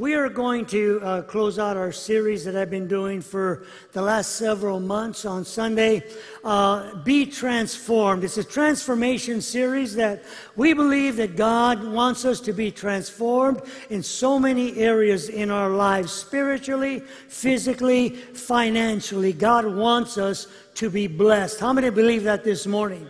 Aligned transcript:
we 0.00 0.14
are 0.14 0.30
going 0.30 0.64
to 0.64 0.98
uh, 1.02 1.20
close 1.20 1.58
out 1.58 1.76
our 1.76 1.92
series 1.92 2.42
that 2.42 2.56
I've 2.56 2.70
been 2.70 2.88
doing 2.88 3.20
for 3.20 3.64
the 3.92 4.00
last 4.00 4.36
several 4.36 4.80
months 4.80 5.26
on 5.26 5.44
Sunday. 5.44 6.02
Uh, 6.42 6.94
Be 7.04 7.26
transformed. 7.26 8.24
It's 8.24 8.38
a 8.38 8.44
transformation 8.44 9.42
series 9.42 9.94
that 9.96 10.24
we 10.56 10.72
believe 10.72 11.16
that 11.16 11.36
God 11.36 11.84
wants 11.84 12.24
us 12.24 12.40
to 12.40 12.54
be 12.54 12.70
transformed 12.70 13.60
in 13.90 14.02
so 14.02 14.38
many 14.38 14.74
areas 14.78 15.28
in 15.28 15.50
our 15.50 15.68
lives 15.68 16.10
spiritually, 16.12 17.00
physically, 17.00 18.08
financially. 18.08 19.34
God 19.34 19.66
wants 19.66 20.16
us 20.16 20.46
to 20.76 20.88
be 20.88 21.08
blessed. 21.08 21.60
How 21.60 21.74
many 21.74 21.90
believe 21.90 22.24
that 22.24 22.42
this 22.42 22.66
morning? 22.66 23.06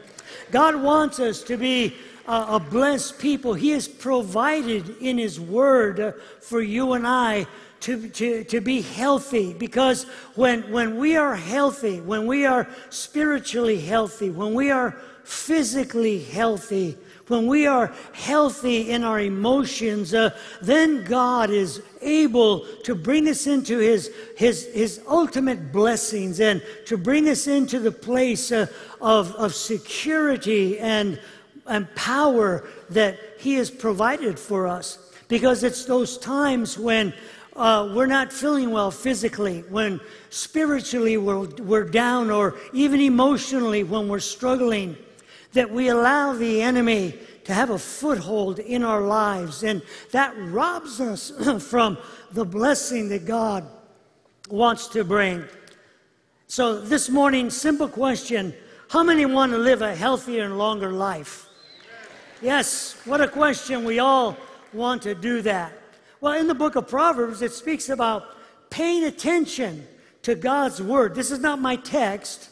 God 0.50 0.74
wants 0.74 1.20
us 1.20 1.44
to 1.44 1.56
be 1.56 1.94
a, 2.30 2.56
a 2.56 2.60
blessed 2.60 3.18
people. 3.18 3.54
He 3.54 3.70
has 3.70 3.88
provided 3.88 4.96
in 5.00 5.18
His 5.18 5.40
Word 5.40 5.98
uh, 5.98 6.12
for 6.40 6.62
you 6.62 6.92
and 6.92 7.06
I 7.06 7.46
to, 7.80 8.08
to, 8.08 8.44
to 8.44 8.60
be 8.60 8.82
healthy 8.82 9.52
because 9.52 10.04
when, 10.36 10.70
when 10.70 10.98
we 10.98 11.16
are 11.16 11.34
healthy, 11.34 12.00
when 12.00 12.26
we 12.26 12.46
are 12.46 12.68
spiritually 12.90 13.80
healthy, 13.80 14.30
when 14.30 14.54
we 14.54 14.70
are 14.70 14.96
physically 15.24 16.22
healthy, 16.22 16.96
when 17.26 17.46
we 17.46 17.66
are 17.66 17.92
healthy 18.12 18.90
in 18.90 19.02
our 19.02 19.20
emotions, 19.20 20.14
uh, 20.14 20.36
then 20.60 21.04
God 21.04 21.50
is 21.50 21.82
able 22.00 22.66
to 22.84 22.94
bring 22.94 23.28
us 23.28 23.46
into 23.46 23.78
his, 23.78 24.12
his, 24.36 24.66
his 24.72 25.00
ultimate 25.08 25.72
blessings 25.72 26.40
and 26.40 26.62
to 26.86 26.96
bring 26.96 27.28
us 27.28 27.46
into 27.46 27.78
the 27.78 27.92
place 27.92 28.52
uh, 28.52 28.66
of, 29.00 29.34
of 29.36 29.54
security 29.54 30.78
and 30.78 31.18
and 31.70 31.92
power 31.94 32.68
that 32.90 33.18
He 33.38 33.54
has 33.54 33.70
provided 33.70 34.38
for 34.38 34.66
us. 34.66 34.98
Because 35.28 35.62
it's 35.62 35.84
those 35.84 36.18
times 36.18 36.76
when 36.76 37.14
uh, 37.56 37.92
we're 37.94 38.06
not 38.06 38.32
feeling 38.32 38.70
well 38.72 38.90
physically, 38.90 39.60
when 39.68 40.00
spiritually 40.30 41.16
we're, 41.16 41.46
we're 41.62 41.84
down, 41.84 42.30
or 42.30 42.56
even 42.72 43.00
emotionally 43.00 43.84
when 43.84 44.08
we're 44.08 44.18
struggling, 44.18 44.96
that 45.52 45.70
we 45.70 45.88
allow 45.88 46.32
the 46.32 46.60
enemy 46.60 47.18
to 47.44 47.54
have 47.54 47.70
a 47.70 47.78
foothold 47.78 48.58
in 48.58 48.82
our 48.82 49.02
lives. 49.02 49.62
And 49.62 49.82
that 50.10 50.34
robs 50.36 51.00
us 51.00 51.30
from 51.70 51.98
the 52.32 52.44
blessing 52.44 53.08
that 53.10 53.24
God 53.24 53.66
wants 54.48 54.88
to 54.88 55.04
bring. 55.04 55.44
So, 56.48 56.80
this 56.80 57.08
morning, 57.08 57.48
simple 57.50 57.88
question 57.88 58.52
How 58.88 59.04
many 59.04 59.24
want 59.24 59.52
to 59.52 59.58
live 59.58 59.82
a 59.82 59.94
healthier 59.94 60.44
and 60.44 60.58
longer 60.58 60.90
life? 60.90 61.49
Yes, 62.42 62.96
what 63.04 63.20
a 63.20 63.28
question. 63.28 63.84
We 63.84 63.98
all 63.98 64.34
want 64.72 65.02
to 65.02 65.14
do 65.14 65.42
that. 65.42 65.74
Well, 66.22 66.32
in 66.32 66.46
the 66.46 66.54
book 66.54 66.74
of 66.74 66.88
Proverbs, 66.88 67.42
it 67.42 67.52
speaks 67.52 67.90
about 67.90 68.24
paying 68.70 69.04
attention 69.04 69.86
to 70.22 70.34
God's 70.34 70.80
word. 70.80 71.14
This 71.14 71.30
is 71.30 71.40
not 71.40 71.60
my 71.60 71.76
text, 71.76 72.48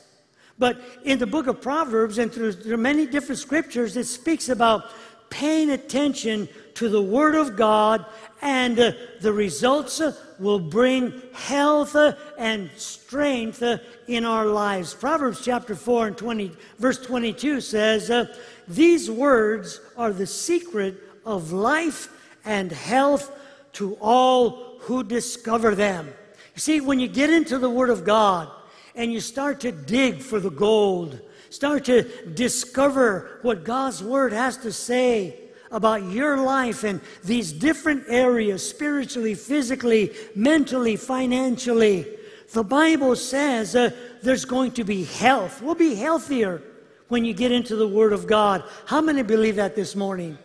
but 0.59 0.79
in 1.05 1.19
the 1.19 1.27
book 1.27 1.47
of 1.47 1.63
Proverbs 1.63 2.19
and 2.19 2.31
through, 2.31 2.53
through 2.53 2.77
many 2.77 3.07
different 3.07 3.39
scriptures, 3.39 3.97
it 3.97 4.05
speaks 4.05 4.51
about 4.51 4.91
paying 5.31 5.71
attention 5.71 6.49
to 6.75 6.89
the 6.89 7.03
word 7.03 7.35
of 7.35 7.57
God, 7.57 8.05
and 8.43 8.79
uh, 8.79 8.93
the 9.21 9.33
results 9.33 10.01
uh, 10.01 10.15
will 10.39 10.61
bring 10.61 11.23
health 11.33 11.97
uh, 11.97 12.15
and 12.39 12.71
strength 12.77 13.63
uh, 13.63 13.79
in 14.07 14.25
our 14.25 14.47
lives. 14.47 14.95
Proverbs 14.95 15.45
chapter 15.45 15.75
4 15.75 16.09
and 16.09 16.17
20, 16.17 16.53
verse 16.79 16.99
22 16.99 17.61
says, 17.61 18.11
uh, 18.11 18.35
these 18.69 19.11
words 19.11 19.81
are 19.97 20.13
the 20.13 20.27
secret 20.27 21.03
of 21.25 21.53
life 21.53 22.09
and 22.45 22.71
health 22.71 23.35
to 23.75 23.95
all 24.01 24.79
who 24.81 25.03
discover 25.03 25.75
them. 25.75 26.07
You 26.55 26.61
see, 26.61 26.81
when 26.81 26.99
you 27.01 27.09
get 27.09 27.31
into 27.31 27.59
the 27.59 27.71
Word 27.71 27.91
of 27.91 28.05
God 28.05 28.51
and 28.95 29.13
you 29.13 29.21
start 29.21 29.61
to 29.61 29.73
dig 29.73 30.21
for 30.21 30.41
the 30.41 30.51
gold, 30.51 31.21
start 31.51 31.85
to 31.87 32.03
discover 32.35 33.39
what 33.43 33.65
God's 33.65 34.03
Word 34.03 34.33
has 34.33 34.57
to 34.59 34.73
say 34.73 35.39
about 35.71 36.11
your 36.11 36.39
life 36.39 36.85
and 36.85 37.01
these 37.23 37.53
different 37.53 38.05
areas 38.09 38.69
spiritually, 38.69 39.35
physically, 39.35 40.15
mentally, 40.35 40.97
financially. 40.97 42.07
The 42.53 42.65
Bible 42.65 43.15
says 43.17 43.77
uh, 43.77 43.91
there's 44.23 44.47
going 44.47 44.73
to 44.73 44.85
be 44.85 45.05
health. 45.05 45.61
We'll 45.61 45.75
be 45.75 45.95
healthier 45.95 46.63
when 47.09 47.25
you 47.25 47.35
get 47.35 47.53
into 47.53 47.77
the 47.77 47.89
Word 47.89 48.13
of 48.13 48.27
God. 48.27 48.63
How 48.87 49.01
many 49.01 49.23
believe 49.23 49.57
that 49.57 49.75
this 49.75 49.97
morning? 49.97 50.39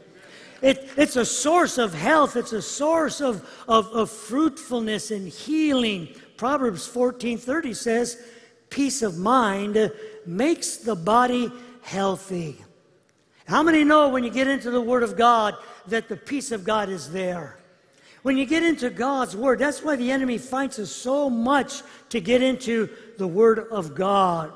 It, 0.61 0.89
it's 0.95 1.17
a 1.17 1.25
source 1.25 1.77
of 1.77 1.93
health, 1.93 2.35
it's 2.37 2.53
a 2.53 2.61
source 2.61 3.19
of, 3.19 3.47
of, 3.67 3.87
of 3.87 4.09
fruitfulness 4.09 5.11
and 5.11 5.27
healing. 5.27 6.07
Proverbs 6.37 6.87
14:30 6.87 7.75
says, 7.75 8.17
peace 8.69 9.01
of 9.01 9.17
mind 9.17 9.91
makes 10.25 10.77
the 10.77 10.95
body 10.95 11.51
healthy. 11.81 12.57
How 13.45 13.61
many 13.61 13.83
know 13.83 14.09
when 14.09 14.23
you 14.23 14.29
get 14.29 14.47
into 14.47 14.71
the 14.71 14.81
Word 14.81 15.03
of 15.03 15.17
God 15.17 15.55
that 15.87 16.07
the 16.07 16.17
peace 16.17 16.51
of 16.51 16.63
God 16.63 16.89
is 16.89 17.11
there? 17.11 17.57
When 18.23 18.37
you 18.37 18.45
get 18.45 18.63
into 18.63 18.89
God's 18.89 19.35
Word, 19.35 19.59
that's 19.59 19.83
why 19.83 19.97
the 19.97 20.09
enemy 20.09 20.37
fights 20.37 20.79
us 20.79 20.91
so 20.91 21.29
much 21.29 21.81
to 22.09 22.21
get 22.21 22.41
into 22.41 22.89
the 23.17 23.27
Word 23.27 23.67
of 23.69 23.93
God. 23.95 24.51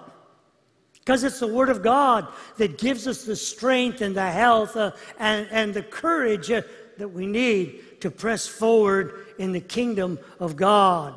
Because 1.07 1.23
it's 1.23 1.39
the 1.39 1.47
Word 1.47 1.69
of 1.69 1.81
God 1.81 2.27
that 2.57 2.77
gives 2.77 3.07
us 3.07 3.23
the 3.23 3.37
strength 3.37 4.01
and 4.01 4.13
the 4.13 4.29
health 4.29 4.75
uh, 4.75 4.91
and, 5.17 5.47
and 5.51 5.73
the 5.73 5.81
courage 5.81 6.51
uh, 6.51 6.63
that 6.97 7.07
we 7.07 7.25
need 7.25 8.01
to 8.01 8.11
press 8.11 8.45
forward 8.45 9.27
in 9.39 9.53
the 9.53 9.61
kingdom 9.61 10.19
of 10.41 10.57
God. 10.57 11.15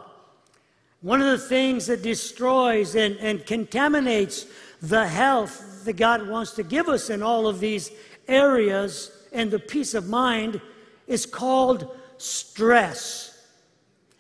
One 1.01 1.21
of 1.21 1.27
the 1.27 1.45
things 1.45 1.89
that 1.89 2.03
destroys 2.03 2.95
and, 2.95 3.17
and 3.17 3.45
contaminates 3.45 4.47
the 4.81 5.09
health 5.09 5.85
that 5.85 5.95
God 5.95 6.29
wants 6.29 6.53
to 6.53 6.63
give 6.63 6.89
us 6.89 7.11
in 7.11 7.21
all 7.21 7.49
of 7.49 7.59
these 7.59 7.91
areas 8.29 9.11
and 9.33 9.51
the 9.51 9.59
peace 9.59 9.95
of 9.95 10.09
mind 10.09 10.61
is 11.09 11.27
called 11.27 11.91
stress. 12.17 13.45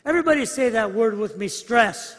Everybody 0.04 0.47
say 0.47 0.70
that 0.70 0.92
word 0.92 1.16
with 1.16 1.38
me 1.38 1.47
stress. 1.47 2.16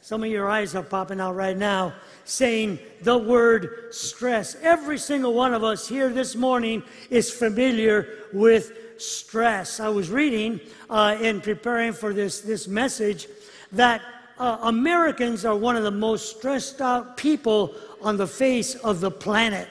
Some 0.00 0.22
of 0.22 0.30
your 0.30 0.48
eyes 0.48 0.74
are 0.74 0.84
popping 0.84 1.20
out 1.20 1.34
right 1.34 1.56
now 1.56 1.92
saying 2.26 2.78
the 3.02 3.16
word 3.16 3.94
stress. 3.94 4.56
Every 4.62 4.98
single 4.98 5.32
one 5.32 5.54
of 5.54 5.64
us 5.64 5.88
here 5.88 6.10
this 6.10 6.34
morning 6.34 6.82
is 7.08 7.30
familiar 7.30 8.08
with 8.32 8.72
stress. 8.98 9.80
I 9.80 9.88
was 9.88 10.10
reading 10.10 10.60
uh, 10.90 11.16
in 11.20 11.40
preparing 11.40 11.92
for 11.92 12.12
this, 12.12 12.40
this 12.40 12.66
message 12.66 13.28
that 13.72 14.02
uh, 14.38 14.58
Americans 14.62 15.44
are 15.44 15.56
one 15.56 15.76
of 15.76 15.82
the 15.82 15.90
most 15.90 16.36
stressed 16.36 16.80
out 16.80 17.16
people 17.16 17.74
on 18.02 18.16
the 18.16 18.26
face 18.26 18.74
of 18.74 19.00
the 19.00 19.10
planet. 19.10 19.68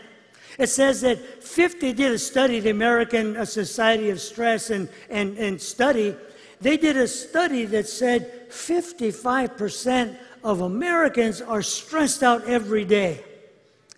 It 0.57 0.67
says 0.67 1.01
that 1.01 1.43
50 1.43 1.93
did 1.93 2.11
a 2.13 2.17
study, 2.17 2.59
the 2.59 2.69
American 2.69 3.35
uh, 3.35 3.45
Society 3.45 4.09
of 4.09 4.22
Stress 4.22 4.69
and, 4.69 4.87
and, 5.09 5.37
and 5.37 5.61
Study. 5.61 6.16
They 6.61 6.77
did 6.77 6.95
a 6.95 7.07
study 7.07 7.66
that 7.66 7.87
said 7.87 8.49
55% 8.49 10.17
of 10.45 10.61
Americans 10.61 11.41
are 11.41 11.63
stressed 11.63 12.22
out 12.22 12.45
every 12.45 12.85
day. 12.85 13.23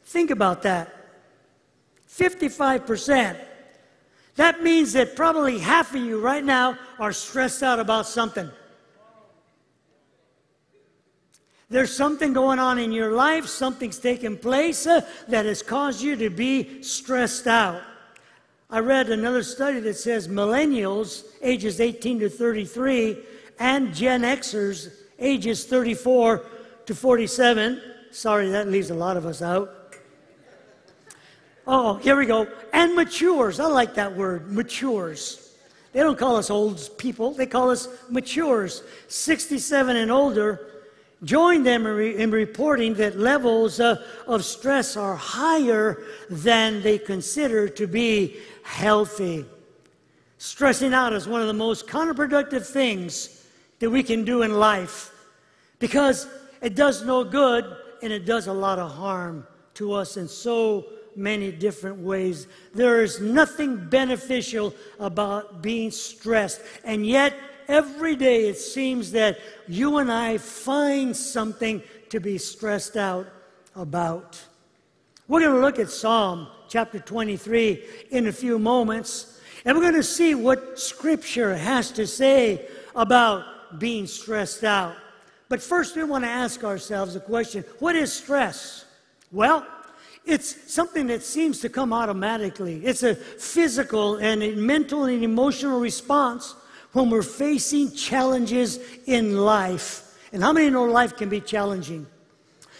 Think 0.05 0.31
about 0.31 0.61
that. 0.61 0.95
55%. 2.09 3.37
That 4.37 4.63
means 4.63 4.93
that 4.93 5.17
probably 5.17 5.59
half 5.59 5.93
of 5.93 6.01
you 6.01 6.21
right 6.21 6.43
now 6.43 6.77
are 6.99 7.11
stressed 7.11 7.63
out 7.63 7.81
about 7.81 8.07
something. 8.07 8.49
There's 11.69 11.93
something 11.93 12.31
going 12.31 12.59
on 12.59 12.79
in 12.79 12.93
your 12.93 13.11
life, 13.11 13.45
something's 13.47 13.99
taken 13.99 14.37
place 14.37 14.87
uh, 14.87 15.01
that 15.27 15.45
has 15.45 15.61
caused 15.61 16.01
you 16.01 16.15
to 16.15 16.29
be 16.29 16.81
stressed 16.81 17.45
out. 17.45 17.81
I 18.69 18.79
read 18.79 19.09
another 19.09 19.43
study 19.43 19.81
that 19.81 19.97
says 19.97 20.29
millennials, 20.29 21.25
ages 21.41 21.81
18 21.81 22.21
to 22.21 22.29
33, 22.29 23.17
and 23.59 23.93
Gen 23.93 24.21
Xers, 24.21 24.93
ages 25.19 25.65
34 25.65 26.45
to 26.85 26.95
47. 26.95 27.81
Sorry, 28.11 28.49
that 28.49 28.67
leaves 28.67 28.89
a 28.89 28.95
lot 28.95 29.17
of 29.17 29.25
us 29.25 29.41
out. 29.41 29.73
Oh, 31.65 31.95
here 31.95 32.15
we 32.15 32.25
go. 32.25 32.47
And 32.71 32.95
matures. 32.95 33.59
I 33.59 33.67
like 33.67 33.95
that 33.95 34.15
word, 34.15 34.51
matures. 34.51 35.53
They 35.91 35.99
don't 35.99 36.17
call 36.17 36.37
us 36.37 36.49
old 36.49 36.89
people, 36.97 37.31
they 37.31 37.45
call 37.45 37.69
us 37.69 37.87
matures. 38.09 38.83
67 39.07 39.95
and 39.95 40.11
older. 40.11 40.67
Join 41.23 41.63
them 41.63 41.87
in, 41.87 41.93
re- 41.93 42.17
in 42.17 42.29
reporting 42.29 42.93
that 42.95 43.17
levels 43.17 43.79
uh, 43.79 44.03
of 44.27 44.45
stress 44.45 44.95
are 44.95 45.15
higher 45.15 46.03
than 46.29 46.83
they 46.83 46.99
consider 46.99 47.67
to 47.69 47.87
be 47.87 48.37
healthy. 48.61 49.43
Stressing 50.37 50.93
out 50.93 51.13
is 51.13 51.27
one 51.27 51.41
of 51.41 51.47
the 51.47 51.53
most 51.53 51.87
counterproductive 51.87 52.63
things 52.63 53.36
that 53.79 53.89
we 53.89 54.03
can 54.03 54.25
do 54.25 54.41
in 54.41 54.53
life 54.53 55.11
because 55.79 56.27
it 56.61 56.75
does 56.75 57.03
no 57.03 57.23
good 57.23 57.65
and 58.01 58.11
it 58.11 58.25
does 58.25 58.47
a 58.47 58.53
lot 58.53 58.79
of 58.79 58.91
harm 58.91 59.45
to 59.75 59.93
us 59.93 60.17
in 60.17 60.27
so 60.27 60.85
many 61.15 61.51
different 61.51 61.97
ways. 61.97 62.47
There 62.73 63.03
is 63.03 63.19
nothing 63.19 63.89
beneficial 63.89 64.73
about 64.99 65.61
being 65.61 65.91
stressed. 65.91 66.61
And 66.83 67.05
yet, 67.05 67.33
every 67.67 68.15
day 68.15 68.47
it 68.47 68.57
seems 68.57 69.11
that 69.11 69.39
you 69.67 69.97
and 69.97 70.11
I 70.11 70.37
find 70.37 71.15
something 71.15 71.81
to 72.09 72.19
be 72.19 72.37
stressed 72.37 72.95
out 72.95 73.27
about. 73.75 74.41
We're 75.27 75.41
going 75.41 75.55
to 75.55 75.61
look 75.61 75.79
at 75.79 75.89
Psalm 75.89 76.47
chapter 76.69 76.99
23 76.99 77.83
in 78.11 78.27
a 78.27 78.31
few 78.31 78.57
moments, 78.57 79.41
and 79.65 79.75
we're 79.75 79.83
going 79.83 79.95
to 79.95 80.03
see 80.03 80.35
what 80.35 80.79
Scripture 80.79 81.55
has 81.55 81.91
to 81.91 82.07
say 82.07 82.67
about 82.95 83.43
being 83.77 84.07
stressed 84.07 84.63
out. 84.63 84.95
But 85.49 85.61
first, 85.61 85.95
we 85.95 86.03
want 86.03 86.23
to 86.25 86.29
ask 86.29 86.63
ourselves 86.63 87.15
a 87.15 87.19
question 87.19 87.63
What 87.79 87.95
is 87.95 88.11
stress? 88.11 88.85
Well, 89.31 89.65
it's 90.25 90.73
something 90.73 91.07
that 91.07 91.23
seems 91.23 91.61
to 91.61 91.69
come 91.69 91.93
automatically. 91.93 92.85
It's 92.85 93.03
a 93.03 93.15
physical 93.15 94.17
and 94.17 94.43
a 94.43 94.55
mental 94.55 95.05
and 95.05 95.23
emotional 95.23 95.79
response 95.79 96.53
when 96.91 97.09
we're 97.09 97.21
facing 97.21 97.91
challenges 97.91 98.79
in 99.05 99.37
life. 99.37 100.03
And 100.33 100.43
how 100.43 100.51
many 100.51 100.69
know 100.69 100.83
life 100.83 101.15
can 101.15 101.29
be 101.29 101.39
challenging? 101.39 102.05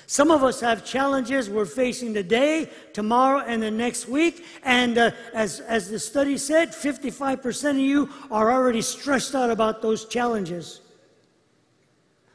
Some 0.10 0.32
of 0.32 0.42
us 0.42 0.62
have 0.62 0.86
challenges 0.86 1.50
we're 1.50 1.66
facing 1.66 2.14
today, 2.14 2.70
tomorrow, 2.94 3.40
and 3.40 3.62
the 3.62 3.70
next 3.70 4.08
week. 4.08 4.46
And 4.64 4.98
uh, 4.98 5.12
as, 5.34 5.60
as 5.60 5.90
the 5.90 6.00
study 6.00 6.38
said, 6.38 6.70
55% 6.70 7.72
of 7.72 7.78
you 7.78 8.10
are 8.32 8.50
already 8.50 8.82
stressed 8.82 9.36
out 9.36 9.50
about 9.50 9.82
those 9.82 10.06
challenges. 10.06 10.80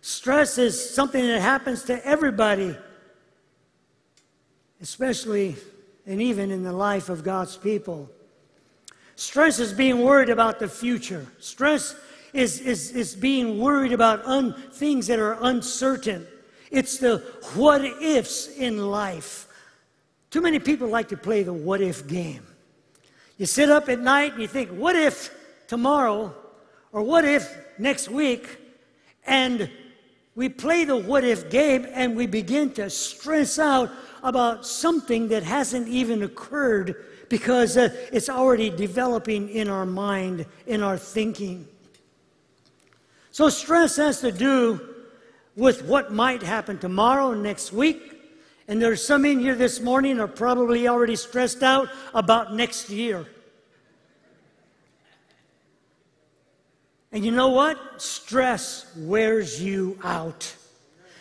Stress 0.03 0.59
is 0.59 0.95
something 0.95 1.27
that 1.27 1.41
happens 1.41 1.85
to 1.85 2.07
everybody, 2.07 2.77
especially 4.83 5.57
and 6.07 6.21
even 6.21 6.51
in 6.51 6.63
the 6.65 6.73
life 6.73 7.09
of 7.09 7.25
God's 7.25 7.57
people. 7.57 8.11
Stress 9.17 9.59
is 9.59 9.73
being 9.73 10.01
worried 10.03 10.29
about 10.29 10.59
the 10.59 10.69
future. 10.69 11.27
Stress 11.39 11.97
is, 12.35 12.61
is, 12.61 12.91
is 12.91 13.15
being 13.15 13.59
worried 13.59 13.93
about 13.93 14.23
un, 14.27 14.53
things 14.73 15.07
that 15.07 15.19
are 15.19 15.39
uncertain. 15.41 16.27
It's 16.73 16.97
the 16.97 17.19
what 17.55 17.85
ifs 17.85 18.49
in 18.49 18.91
life. 18.91 19.47
Too 20.31 20.41
many 20.41 20.59
people 20.59 20.89
like 20.89 21.09
to 21.11 21.19
play 21.19 21.43
the 21.43 21.53
what 21.53 21.83
if 21.83 22.09
game. 22.09 22.47
You 23.37 23.45
sit 23.45 23.71
up 23.71 23.91
at 23.91 24.01
night 24.01 24.33
and 24.33 24.41
you 24.41 24.49
think, 24.49 24.71
what 24.71 24.97
if 24.97 25.31
tomorrow 25.69 26.35
or 26.91 27.03
what 27.03 27.27
if 27.27 27.55
next 27.79 28.09
week? 28.09 28.59
And 29.27 29.71
we 30.35 30.49
play 30.49 30.85
the 30.85 30.97
what 30.97 31.25
if 31.25 31.51
game 31.51 31.87
and 31.93 32.17
we 32.17 32.27
begin 32.27 32.73
to 32.73 32.89
stress 32.89 33.59
out 33.59 33.91
about 34.23 34.67
something 34.67 35.29
that 35.29 35.43
hasn't 35.43 35.89
even 35.89 36.23
occurred 36.23 37.05
because 37.29 37.77
uh, 37.77 37.91
it's 38.13 38.31
already 38.31 38.71
developing 38.71 39.51
in 39.51 39.69
our 39.69 39.85
mind, 39.85 40.47
in 40.67 40.83
our 40.83 40.97
thinking. 40.97 41.67
So, 43.31 43.49
stress 43.49 43.97
has 43.97 44.21
to 44.21 44.33
do 44.33 44.92
with 45.57 45.85
what 45.85 46.13
might 46.13 46.43
happen 46.43 46.79
tomorrow, 46.79 47.35
next 47.35 47.73
week. 47.73 48.21
And 48.69 48.81
there's 48.81 49.05
some 49.05 49.25
in 49.25 49.41
here 49.41 49.55
this 49.55 49.81
morning 49.81 50.21
are 50.21 50.29
probably 50.29 50.89
already 50.89 51.17
stressed 51.17 51.63
out 51.63 51.89
about 52.15 52.55
next 52.55 52.91
year. 52.91 53.27
And 57.11 57.25
you 57.25 57.31
know 57.31 57.49
what? 57.49 58.01
Stress 58.01 58.87
wears 58.97 59.63
you 59.63 59.99
out. 60.03 60.57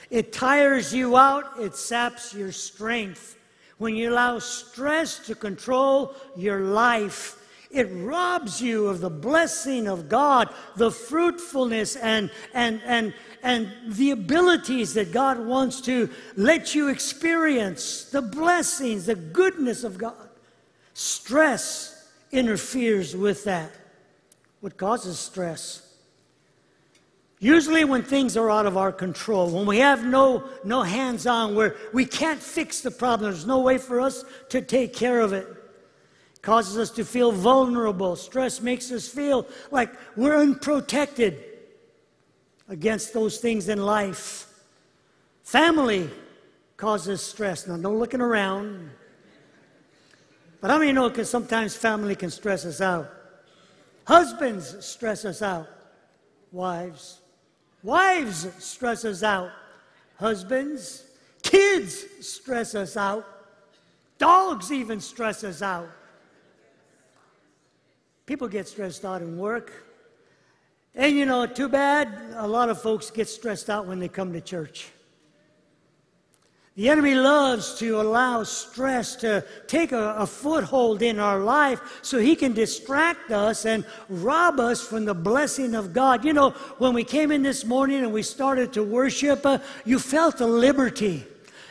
It 0.10 0.34
tires 0.34 0.94
you 0.94 1.18
out, 1.18 1.46
it 1.60 1.76
saps 1.76 2.34
your 2.34 2.52
strength. 2.52 3.38
When 3.78 3.96
you 3.96 4.12
allow 4.12 4.40
stress 4.40 5.20
to 5.28 5.36
control 5.36 6.14
your 6.36 6.60
life, 6.60 7.38
it 7.72 7.86
robs 7.86 8.62
you 8.62 8.88
of 8.88 9.00
the 9.00 9.10
blessing 9.10 9.88
of 9.88 10.10
God, 10.10 10.50
the 10.76 10.92
fruitfulness 10.92 11.96
and, 11.96 12.30
and, 12.54 12.82
and, 12.86 13.14
and 13.44 13.72
the 13.88 14.12
abilities 14.12 14.94
that 14.94 15.12
God 15.12 15.40
wants 15.40 15.82
to 15.82 16.10
let 16.36 16.76
you 16.76 16.90
experience, 16.90 18.06
the 18.06 18.22
blessings, 18.22 19.06
the 19.06 19.16
goodness 19.16 19.84
of 19.84 19.98
God. 19.98 20.30
Stress 20.94 22.10
interferes 22.32 23.16
with 23.16 23.44
that. 23.46 23.72
What 24.60 24.78
causes 24.78 25.18
stress? 25.20 25.88
Usually, 27.40 27.86
when 27.86 28.04
things 28.04 28.38
are 28.38 28.52
out 28.52 28.68
of 28.68 28.78
our 28.78 28.92
control, 28.92 29.50
when 29.50 29.66
we 29.66 29.80
have 29.80 30.06
no, 30.06 30.44
no 30.64 30.84
hands 30.84 31.26
on, 31.26 31.56
where 31.56 31.76
we 31.92 32.06
can't 32.06 32.40
fix 32.40 32.82
the 32.82 32.92
problem, 32.92 33.32
there's 33.32 33.48
no 33.48 33.62
way 33.62 33.80
for 33.80 34.00
us 34.00 34.24
to 34.50 34.62
take 34.62 34.94
care 34.94 35.22
of 35.22 35.34
it. 35.34 35.48
it. 35.48 36.42
Causes 36.44 36.78
us 36.78 36.92
to 36.92 37.04
feel 37.04 37.32
vulnerable. 37.32 38.16
Stress 38.16 38.62
makes 38.62 38.92
us 38.92 39.08
feel 39.08 39.48
like 39.72 39.90
we're 40.16 40.38
unprotected 40.38 41.51
against 42.72 43.14
those 43.14 43.38
things 43.38 43.68
in 43.68 43.86
life. 43.86 44.48
Family 45.44 46.10
causes 46.78 47.22
stress. 47.22 47.68
Now, 47.68 47.76
don't 47.76 48.00
looking 48.00 48.22
around. 48.22 48.90
But 50.62 50.72
how 50.72 50.80
many 50.80 50.94
know 50.94 51.10
because 51.10 51.30
sometimes 51.30 51.76
family 51.76 52.16
can 52.16 52.32
stress 52.32 52.66
us 52.66 52.80
out? 52.80 53.12
Husbands 54.06 54.86
stress 54.86 55.26
us 55.26 55.42
out. 55.42 55.68
Wives. 56.54 57.20
Wives 57.84 58.48
stress 58.64 59.04
us 59.04 59.22
out. 59.22 59.52
Husbands, 60.18 61.04
kids 61.44 62.06
stress 62.22 62.74
us 62.74 62.96
out. 62.96 63.28
Dogs 64.18 64.72
even 64.72 65.02
stress 65.02 65.44
us 65.44 65.62
out. 65.62 65.90
People 68.26 68.48
get 68.48 68.66
stressed 68.66 69.04
out 69.04 69.22
in 69.22 69.38
work. 69.38 69.91
And 70.94 71.16
you 71.16 71.26
know, 71.26 71.46
too 71.46 71.70
bad, 71.70 72.10
a 72.36 72.48
lot 72.48 72.70
of 72.70 72.82
folks 72.82 73.10
get 73.12 73.30
stressed 73.30 73.70
out 73.70 73.86
when 73.86 74.00
they 74.00 74.10
come 74.10 74.34
to 74.34 74.42
church. 74.42 74.90
The 76.76 76.90
enemy 76.90 77.16
loves 77.16 77.78
to 77.80 78.00
allow 78.00 78.44
stress 78.44 79.16
to 79.18 79.46
take 79.68 79.92
a, 79.92 80.16
a, 80.16 80.26
foothold 80.26 81.02
in 81.02 81.20
our 81.20 81.40
life 81.40 82.00
so 82.02 82.18
he 82.18 82.34
can 82.34 82.54
distract 82.54 83.30
us 83.30 83.66
and 83.66 83.86
rob 84.08 84.58
us 84.60 84.82
from 84.82 85.04
the 85.04 85.14
blessing 85.14 85.76
of 85.76 85.92
God. 85.92 86.24
You 86.24 86.32
know, 86.32 86.52
when 86.78 86.94
we 86.94 87.04
came 87.04 87.30
in 87.30 87.44
this 87.44 87.66
morning 87.66 87.98
and 87.98 88.14
we 88.14 88.24
started 88.24 88.72
to 88.74 88.84
worship, 88.84 89.46
uh, 89.46 89.58
you 89.84 90.00
felt 90.00 90.40
a 90.40 90.48
liberty. 90.48 91.26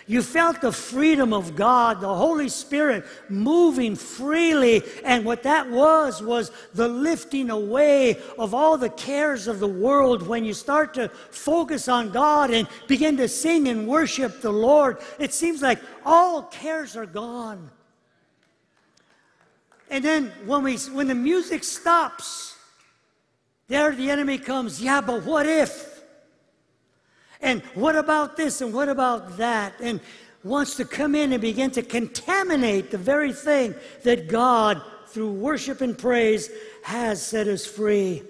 You 0.06 0.23
felt 0.23 0.61
the 0.61 0.73
freedom 0.73 1.32
of 1.32 1.55
God, 1.55 2.00
the 2.00 2.14
Holy 2.14 2.49
Spirit 2.49 3.05
moving 3.29 3.94
freely. 3.94 4.82
And 5.05 5.25
what 5.25 5.43
that 5.44 5.70
was, 5.70 6.23
was 6.23 6.50
the 6.75 6.88
lifting 6.88 7.50
away 7.50 8.19
of 8.38 8.55
all 8.55 8.76
the 8.76 8.91
cares 8.91 9.47
of 9.47 9.61
the 9.61 9.69
world. 9.69 10.26
When 10.26 10.44
you 10.44 10.55
start 10.55 10.94
to 10.94 11.08
focus 11.08 11.89
on 11.89 12.10
God 12.10 12.51
and 12.51 12.67
begin 12.89 13.17
to 13.19 13.29
sing 13.29 13.69
and 13.69 13.86
worship 13.86 14.41
the 14.41 14.53
Lord, 14.53 14.98
it 15.19 15.32
seems 15.32 15.63
like 15.63 15.79
all 16.05 16.43
cares 16.43 16.96
are 16.96 17.06
gone. 17.06 17.70
And 19.91 20.05
then 20.05 20.32
when, 20.46 20.63
we, 20.63 20.77
when 20.77 21.08
the 21.08 21.15
music 21.15 21.65
stops, 21.65 22.56
there 23.69 23.93
the 23.93 24.10
enemy 24.10 24.39
comes, 24.39 24.82
yeah, 24.82 25.01
but 25.01 25.25
what 25.25 25.46
if? 25.46 25.90
And 27.43 27.63
what 27.75 27.97
about 27.97 28.37
this 28.37 28.61
and 28.61 28.73
what 28.73 28.89
about 28.89 29.37
that? 29.39 29.75
And 29.81 30.01
wants 30.43 30.77
to 30.77 30.85
come 30.85 31.15
in 31.15 31.32
and 31.32 31.41
begin 31.41 31.70
to 31.73 31.82
contaminate 31.82 32.91
the 32.91 32.99
very 32.99 33.32
thing 33.32 33.75
that 34.03 34.29
God, 34.29 34.81
through 35.09 35.32
worship 35.32 35.81
and 35.81 35.97
praise, 35.97 36.51
has 36.82 37.25
set 37.25 37.47
us 37.47 37.67
free. 37.67 38.23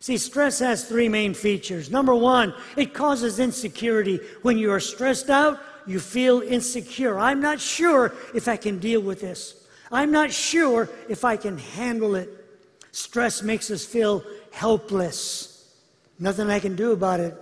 See, 0.00 0.18
stress 0.18 0.60
has 0.60 0.88
three 0.88 1.08
main 1.08 1.34
features. 1.34 1.90
Number 1.90 2.14
one, 2.14 2.54
it 2.76 2.94
causes 2.94 3.38
insecurity. 3.38 4.20
When 4.42 4.56
you 4.56 4.70
are 4.70 4.80
stressed 4.80 5.30
out, 5.30 5.60
you 5.86 6.00
feel 6.00 6.42
insecure. 6.42 7.18
I'm 7.18 7.40
not 7.40 7.60
sure 7.60 8.14
if 8.34 8.48
I 8.48 8.56
can 8.56 8.78
deal 8.78 9.00
with 9.00 9.20
this. 9.20 9.66
I'm 9.90 10.10
not 10.10 10.32
sure 10.32 10.88
if 11.08 11.24
I 11.24 11.36
can 11.36 11.58
handle 11.58 12.16
it. 12.16 12.28
Stress 12.92 13.42
makes 13.42 13.70
us 13.70 13.84
feel 13.84 14.24
helpless. 14.52 15.74
Nothing 16.18 16.50
I 16.50 16.60
can 16.60 16.76
do 16.76 16.92
about 16.92 17.20
it. 17.20 17.36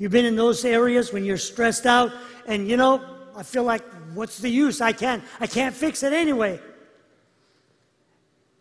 You've 0.00 0.12
been 0.12 0.24
in 0.24 0.34
those 0.34 0.64
areas 0.64 1.12
when 1.12 1.26
you're 1.26 1.36
stressed 1.36 1.84
out 1.84 2.10
and 2.46 2.66
you 2.66 2.78
know, 2.78 3.04
I 3.36 3.42
feel 3.42 3.64
like 3.64 3.84
what's 4.14 4.38
the 4.38 4.48
use? 4.48 4.80
I 4.80 4.92
can't 4.92 5.22
I 5.38 5.46
can't 5.46 5.74
fix 5.74 6.02
it 6.02 6.14
anyway. 6.14 6.58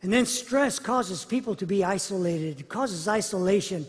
And 0.01 0.11
then 0.11 0.25
stress 0.25 0.79
causes 0.79 1.23
people 1.23 1.55
to 1.55 1.65
be 1.65 1.85
isolated. 1.85 2.59
It 2.59 2.67
causes 2.67 3.07
isolation. 3.07 3.87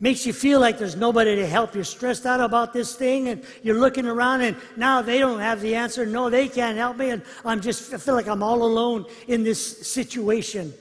Makes 0.00 0.26
you 0.26 0.32
feel 0.32 0.58
like 0.58 0.76
there's 0.76 0.96
nobody 0.96 1.36
to 1.36 1.46
help. 1.46 1.72
You're 1.72 1.84
stressed 1.84 2.26
out 2.26 2.40
about 2.40 2.72
this 2.72 2.96
thing 2.96 3.28
and 3.28 3.44
you're 3.62 3.78
looking 3.78 4.06
around 4.06 4.40
and 4.40 4.56
now 4.76 5.02
they 5.02 5.20
don't 5.20 5.38
have 5.38 5.60
the 5.60 5.76
answer. 5.76 6.04
No, 6.04 6.30
they 6.30 6.48
can't 6.48 6.76
help 6.76 6.96
me. 6.96 7.10
And 7.10 7.22
I'm 7.44 7.60
just, 7.60 7.94
I 7.94 7.98
feel 7.98 8.14
like 8.14 8.26
I'm 8.26 8.42
all 8.42 8.64
alone 8.64 9.06
in 9.28 9.44
this 9.44 9.86
situation. 9.86 10.74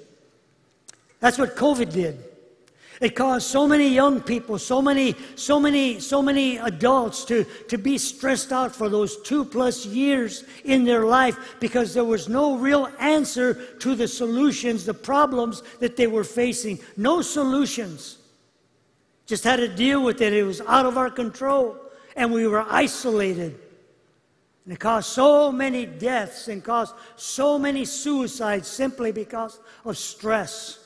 That's 1.20 1.38
what 1.38 1.56
COVID 1.56 1.94
did. 1.94 2.29
It 3.02 3.16
caused 3.16 3.48
so 3.48 3.66
many 3.66 3.88
young 3.88 4.20
people, 4.20 4.60
so 4.60 4.82
many, 4.82 5.16
so 5.36 5.58
many, 5.58 6.02
so 6.02 6.22
many 6.22 6.58
adults 6.58 7.24
to, 7.26 7.46
to 7.70 7.78
be 7.78 7.98
stressed 7.98 8.52
out 8.52 8.76
for 8.76 8.90
those 8.90 9.22
two 9.22 9.46
plus 9.46 9.86
years 9.86 10.44
in 10.66 10.84
their 10.84 11.06
life 11.06 11.56
because 11.62 11.94
there 11.94 12.04
was 12.04 12.28
no 12.28 12.58
real 12.58 12.90
answer 13.00 13.54
to 13.80 13.96
the 13.96 14.08
solutions, 14.08 14.84
the 14.84 14.94
problems 14.94 15.64
that 15.80 15.96
they 15.96 16.08
were 16.08 16.26
facing. 16.26 16.78
No 16.98 17.22
solutions. 17.22 18.18
Just 19.26 19.46
had 19.46 19.58
to 19.58 19.70
deal 19.70 20.04
with 20.04 20.22
it. 20.22 20.34
It 20.34 20.44
was 20.44 20.60
out 20.62 20.86
of 20.86 20.98
our 20.98 21.10
control, 21.10 21.78
and 22.18 22.34
we 22.34 22.48
were 22.48 22.66
isolated. 22.68 23.58
And 24.66 24.74
it 24.74 24.80
caused 24.80 25.08
so 25.08 25.54
many 25.54 25.86
deaths 25.86 26.50
and 26.50 26.62
caused 26.62 26.96
so 27.16 27.58
many 27.58 27.86
suicides 27.86 28.68
simply 28.68 29.14
because 29.14 29.60
of 29.86 29.98
stress. 29.98 30.79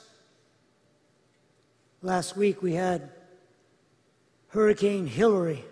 Last 2.05 2.35
week 2.35 2.61
we 2.61 2.73
had 2.73 3.09
Hurricane 4.49 5.07
Hilary. 5.07 5.63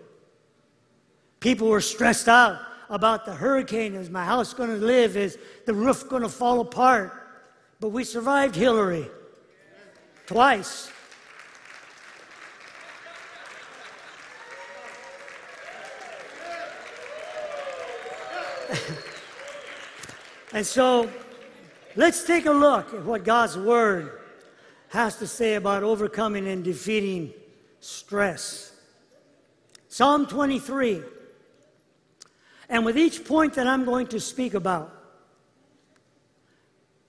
People 1.42 1.68
were 1.68 1.82
stressed 1.82 2.30
out 2.30 2.58
about 2.90 3.26
the 3.26 3.34
hurricane. 3.34 3.96
Is 3.96 4.10
my 4.10 4.24
house 4.24 4.54
going 4.54 4.70
to 4.70 4.78
live? 4.78 5.18
Is 5.18 5.38
the 5.66 5.74
roof 5.74 6.08
going 6.08 6.22
to 6.22 6.30
fall 6.30 6.62
apart? 6.62 7.12
But 7.82 7.90
we 7.90 8.06
survived 8.06 8.56
Hilary 8.56 9.10
twice. 10.26 10.90
and 20.54 20.66
so 20.66 21.12
let's 21.98 22.24
take 22.24 22.46
a 22.46 22.52
look 22.52 22.94
at 22.94 23.04
what 23.04 23.26
God's 23.26 23.58
Word 23.58 24.21
has 24.92 25.16
to 25.16 25.26
say 25.26 25.56
about 25.56 25.84
overcoming 25.84 26.48
and 26.50 26.66
defeating 26.66 27.34
stress. 27.80 28.74
Psalm 29.88 30.26
23. 30.26 31.02
And 32.68 32.86
with 32.86 32.98
each 32.98 33.24
point 33.24 33.54
that 33.54 33.68
I'm 33.68 33.86
going 33.86 34.08
to 34.08 34.20
speak 34.20 34.54
about, 34.54 34.94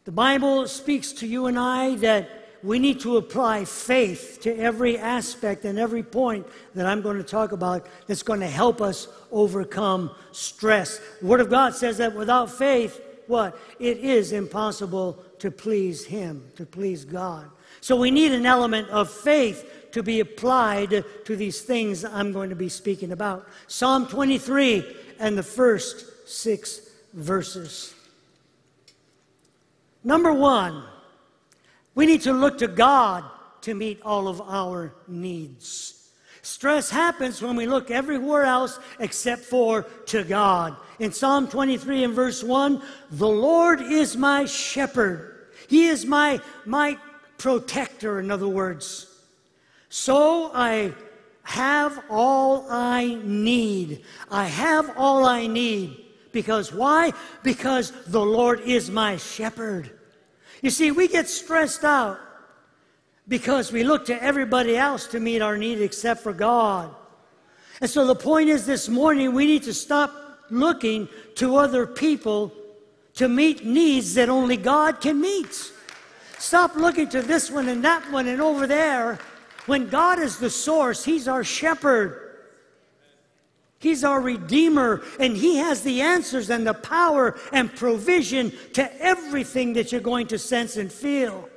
the 0.05 0.13
Bible 0.13 0.69
speaks 0.69 1.13
to 1.15 1.27
you 1.27 1.47
and 1.47 1.59
I 1.59 1.97
that 1.97 2.31
we 2.63 2.79
need 2.79 3.01
to 3.01 3.17
apply 3.17 3.65
faith 3.65 4.39
to 4.43 4.57
every 4.57 4.97
aspect 4.97 5.65
and 5.65 5.77
every 5.77 6.05
point 6.05 6.47
that 6.77 6.87
I'm 6.87 7.03
going 7.03 7.17
to 7.17 7.25
talk 7.25 7.51
about 7.51 7.87
that's 8.07 8.23
going 8.23 8.41
to 8.41 8.49
help 8.49 8.81
us 8.81 9.09
overcome 9.33 10.13
stress. 10.31 11.01
The 11.21 11.27
Word 11.27 11.41
of 11.41 11.51
God 11.51 11.75
says 11.75 11.99
that 11.99 12.15
without 12.15 12.49
faith, 12.49 13.01
what? 13.27 13.59
It 13.81 13.99
is 13.99 14.31
impossible 14.31 15.19
to 15.41 15.51
please 15.51 16.05
Him, 16.05 16.45
to 16.55 16.65
please 16.65 17.05
God. 17.05 17.51
So 17.83 17.97
we 17.97 18.13
need 18.13 18.31
an 18.31 18.47
element 18.47 18.89
of 18.91 19.11
faith 19.11 19.91
to 19.91 20.05
be 20.05 20.21
applied 20.21 21.05
to 21.25 21.37
these 21.37 21.63
things 21.63 22.05
I'm 22.05 22.33
going 22.33 22.49
to 22.51 22.57
be 22.57 22.69
speaking 22.69 23.11
about. 23.11 23.47
Psalm 23.67 24.07
23 24.07 24.87
and 25.19 25.37
the 25.37 25.43
first 25.43 26.29
six 26.29 26.89
verses. 27.13 27.93
Number 30.05 30.33
one, 30.33 30.85
we 31.97 32.07
need 32.07 32.23
to 32.23 32.33
look 32.33 32.59
to 32.59 32.69
God 32.69 33.25
to 33.63 33.75
meet 33.75 34.01
all 34.03 34.29
of 34.29 34.41
our 34.41 34.95
needs. 35.09 36.09
Stress 36.43 36.89
happens 36.89 37.43
when 37.43 37.57
we 37.57 37.67
look 37.67 37.91
everywhere 37.91 38.45
else 38.45 38.79
except 39.01 39.43
for 39.43 39.83
to 40.07 40.23
God. 40.23 40.77
In 41.01 41.11
Psalm 41.11 41.49
23 41.49 42.05
and 42.05 42.15
verse 42.15 42.45
1, 42.45 42.81
the 43.11 43.29
Lord 43.29 43.81
is 43.81 44.17
my 44.17 44.45
shepherd. 44.45 45.49
He 45.67 45.87
is 45.87 46.07
my, 46.07 46.41
my 46.65 46.97
protector, 47.43 48.21
in 48.21 48.31
other 48.31 48.47
words. 48.47 49.09
So 49.89 50.53
I 50.55 50.95
have 51.43 52.05
all 52.09 52.67
I 52.71 53.19
need. 53.25 54.05
I 54.31 54.45
have 54.45 54.97
all 54.97 55.27
I 55.27 55.49
need. 55.49 56.05
Because 56.31 56.73
why? 56.73 57.13
Because 57.43 57.91
the 58.07 58.25
Lord 58.25 58.61
is 58.61 58.91
my 58.91 59.17
shepherd. 59.17 59.91
You 60.63 60.71
see, 60.71 60.93
we 60.93 61.09
get 61.09 61.29
stressed 61.29 61.83
out 61.83 62.21
because 63.27 63.73
we 63.73 63.83
look 63.83 64.07
to 64.07 64.23
everybody 64.23 64.77
else 64.77 65.09
to 65.09 65.19
meet 65.19 65.43
our 65.43 65.59
need 65.59 65.81
except 65.81 66.23
for 66.23 66.33
God. 66.33 66.95
And 67.81 67.91
so 67.91 68.07
the 68.07 68.15
point 68.15 68.51
is 68.51 68.67
this 68.67 68.89
morning, 68.89 69.35
we 69.35 69.47
need 69.47 69.65
to 69.65 69.75
stop 69.75 70.15
looking 70.49 71.09
to 71.35 71.57
other 71.57 71.89
people 71.89 72.53
to 73.15 73.27
meet 73.27 73.67
needs 73.67 74.15
that 74.15 74.29
only 74.29 74.57
God 74.57 75.01
can 75.01 75.21
meet. 75.21 75.73
Stop 76.43 76.75
looking 76.75 77.09
to 77.11 77.23
this 77.23 77.53
one 77.53 77.69
and 77.69 77.85
that 77.85 78.11
one 78.11 78.27
and 78.27 78.43
over 78.43 78.67
there. 78.67 79.21
When 79.67 79.89
God 79.89 80.19
is 80.19 80.39
the 80.39 80.51
source, 80.51 81.05
He's 81.05 81.29
our 81.29 81.45
shepherd. 81.45 82.19
He's 83.79 84.03
our 84.03 84.21
Redeemer, 84.21 85.05
and 85.21 85.37
He 85.37 85.59
has 85.59 85.83
the 85.83 86.01
answers 86.01 86.51
and 86.51 86.67
the 86.67 86.75
power 86.75 87.39
and 87.53 87.73
provision 87.73 88.53
to 88.73 88.93
everything 89.01 89.75
that 89.75 89.93
you're 89.93 90.01
going 90.01 90.27
to 90.27 90.39
sense 90.39 90.77
and 90.77 90.93
feel. 90.93 91.49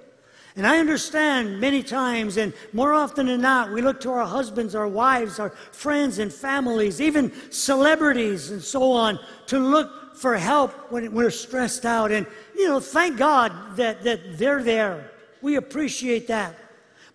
And 0.55 0.67
I 0.67 0.77
understand 0.77 1.59
many 1.59 1.81
times, 1.81 2.37
and 2.37 2.53
more 2.71 2.93
often 2.93 3.25
than 3.25 3.41
not, 3.41 3.71
we 3.71 3.81
look 3.81 3.99
to 4.01 4.11
our 4.11 4.27
husbands, 4.27 4.75
our 4.75 4.87
wives, 4.87 5.39
our 5.39 5.49
friends 5.49 6.19
and 6.19 6.31
families, 6.31 7.01
even 7.01 7.33
celebrities 7.49 8.51
and 8.51 8.61
so 8.61 8.91
on, 8.91 9.19
to 9.47 9.57
look 9.57 10.04
for 10.15 10.35
help 10.37 10.91
when 10.91 11.13
we're 11.13 11.29
stressed 11.29 11.85
out. 11.85 12.11
And 12.11 12.25
you 12.55 12.67
know, 12.67 12.79
thank 12.79 13.17
God 13.17 13.75
that, 13.77 14.03
that 14.03 14.37
they're 14.37 14.63
there. 14.63 15.11
We 15.41 15.55
appreciate 15.55 16.27
that. 16.27 16.55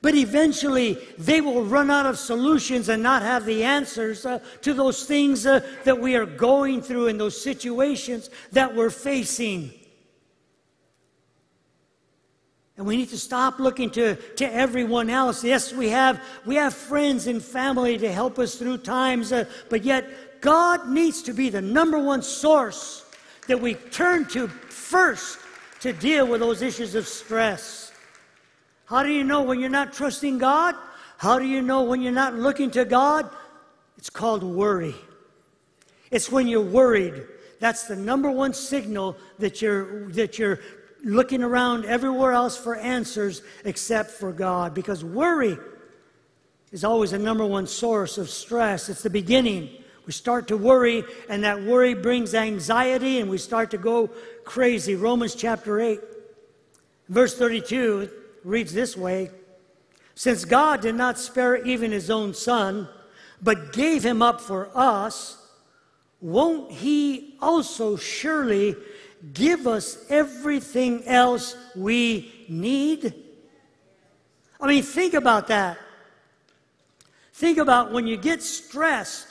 But 0.02 0.14
eventually, 0.14 0.94
they 1.18 1.42
will 1.42 1.62
run 1.62 1.90
out 1.90 2.06
of 2.06 2.18
solutions 2.18 2.88
and 2.88 3.02
not 3.02 3.22
have 3.22 3.44
the 3.44 3.64
answers 3.64 4.24
uh, 4.24 4.38
to 4.62 4.72
those 4.72 5.04
things 5.04 5.44
uh, 5.44 5.60
that 5.84 6.00
we 6.00 6.16
are 6.16 6.24
going 6.24 6.80
through 6.80 7.08
in 7.08 7.18
those 7.18 7.40
situations 7.40 8.30
that 8.52 8.74
we're 8.74 8.90
facing. 8.90 9.72
And 12.78 12.86
we 12.86 12.96
need 12.96 13.10
to 13.10 13.18
stop 13.18 13.58
looking 13.58 13.90
to, 13.90 14.14
to 14.36 14.50
everyone 14.50 15.10
else. 15.10 15.44
Yes, 15.44 15.70
we 15.70 15.90
have, 15.90 16.18
we 16.46 16.54
have 16.54 16.72
friends 16.72 17.26
and 17.26 17.42
family 17.42 17.98
to 17.98 18.10
help 18.10 18.38
us 18.38 18.54
through 18.54 18.78
times, 18.78 19.32
uh, 19.32 19.44
but 19.68 19.84
yet 19.84 20.08
God 20.40 20.88
needs 20.88 21.22
to 21.22 21.32
be 21.32 21.50
the 21.50 21.62
number 21.62 21.98
one 21.98 22.22
source 22.22 23.04
that 23.46 23.60
we 23.60 23.74
turn 23.74 24.26
to 24.28 24.48
first 24.48 25.38
to 25.80 25.92
deal 25.92 26.26
with 26.26 26.40
those 26.40 26.62
issues 26.62 26.94
of 26.94 27.08
stress. 27.08 27.92
How 28.86 29.02
do 29.02 29.10
you 29.10 29.24
know 29.24 29.42
when 29.42 29.60
you're 29.60 29.68
not 29.70 29.92
trusting 29.92 30.38
God? 30.38 30.74
How 31.18 31.38
do 31.38 31.46
you 31.46 31.62
know 31.62 31.82
when 31.82 32.00
you're 32.00 32.12
not 32.12 32.34
looking 32.34 32.70
to 32.72 32.84
God? 32.84 33.30
It's 33.98 34.10
called 34.10 34.42
worry. 34.42 34.94
It's 36.10 36.30
when 36.30 36.48
you're 36.48 36.60
worried. 36.60 37.24
That's 37.60 37.84
the 37.84 37.96
number 37.96 38.30
one 38.30 38.54
signal 38.54 39.16
that 39.38 39.60
you're, 39.60 40.10
that 40.12 40.38
you're 40.38 40.60
looking 41.04 41.42
around 41.42 41.84
everywhere 41.84 42.32
else 42.32 42.56
for 42.56 42.76
answers 42.76 43.42
except 43.64 44.10
for 44.10 44.32
God. 44.32 44.74
Because 44.74 45.04
worry 45.04 45.58
is 46.72 46.84
always 46.84 47.10
the 47.10 47.18
number 47.18 47.44
one 47.44 47.66
source 47.66 48.18
of 48.18 48.30
stress. 48.30 48.88
It's 48.88 49.02
the 49.02 49.10
beginning. 49.10 49.70
We 50.06 50.12
start 50.12 50.48
to 50.48 50.56
worry, 50.56 51.04
and 51.28 51.44
that 51.44 51.62
worry 51.62 51.94
brings 51.94 52.34
anxiety, 52.34 53.20
and 53.20 53.30
we 53.30 53.38
start 53.38 53.70
to 53.72 53.78
go 53.78 54.08
crazy. 54.44 54.94
Romans 54.94 55.34
chapter 55.34 55.80
8, 55.80 56.00
verse 57.08 57.36
32 57.36 58.10
reads 58.44 58.72
this 58.72 58.96
way 58.96 59.30
Since 60.14 60.44
God 60.44 60.80
did 60.80 60.94
not 60.94 61.18
spare 61.18 61.56
even 61.64 61.92
his 61.92 62.10
own 62.10 62.34
son, 62.34 62.88
but 63.42 63.72
gave 63.72 64.04
him 64.04 64.22
up 64.22 64.40
for 64.40 64.70
us, 64.74 65.36
won't 66.20 66.70
he 66.70 67.36
also 67.40 67.96
surely 67.96 68.76
give 69.32 69.66
us 69.66 70.04
everything 70.08 71.04
else 71.04 71.56
we 71.76 72.44
need? 72.48 73.14
I 74.60 74.66
mean, 74.66 74.82
think 74.82 75.14
about 75.14 75.48
that. 75.48 75.78
Think 77.32 77.58
about 77.58 77.92
when 77.92 78.06
you 78.06 78.18
get 78.18 78.42
stressed 78.42 79.29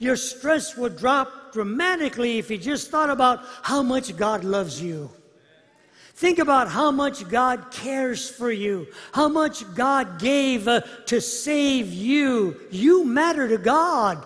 your 0.00 0.16
stress 0.16 0.76
would 0.76 0.96
drop 0.96 1.52
dramatically 1.52 2.38
if 2.38 2.50
you 2.50 2.56
just 2.56 2.90
thought 2.90 3.10
about 3.10 3.44
how 3.62 3.82
much 3.82 4.16
God 4.16 4.44
loves 4.44 4.82
you. 4.82 5.10
Think 6.14 6.38
about 6.38 6.68
how 6.68 6.90
much 6.90 7.28
God 7.28 7.70
cares 7.70 8.28
for 8.28 8.50
you, 8.50 8.88
how 9.12 9.28
much 9.28 9.62
God 9.74 10.18
gave 10.18 10.66
uh, 10.66 10.80
to 11.06 11.20
save 11.20 11.92
you. 11.92 12.58
You 12.70 13.04
matter 13.04 13.46
to 13.46 13.58
God. 13.58 14.24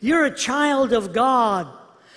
You're 0.00 0.26
a 0.26 0.34
child 0.34 0.92
of 0.92 1.12
God. 1.12 1.66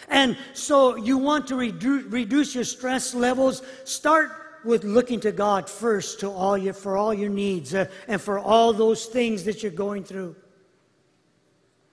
And 0.08 0.38
so 0.54 0.96
you 0.98 1.18
want 1.18 1.48
to 1.48 1.56
redu- 1.56 2.12
reduce 2.12 2.54
your 2.54 2.64
stress 2.64 3.16
levels, 3.16 3.64
start 3.86 4.32
with 4.64 4.84
looking 4.84 5.20
to 5.22 5.32
God 5.32 5.68
first 5.68 6.20
to 6.20 6.30
all 6.30 6.56
your, 6.56 6.74
for 6.74 6.96
all 6.96 7.14
your 7.14 7.30
needs 7.30 7.74
uh, 7.74 7.86
and 8.08 8.22
for 8.22 8.38
all 8.38 8.72
those 8.72 9.08
things 9.08 9.46
that 9.46 9.64
you're 9.64 9.72
going 9.72 10.04
through 10.04 10.36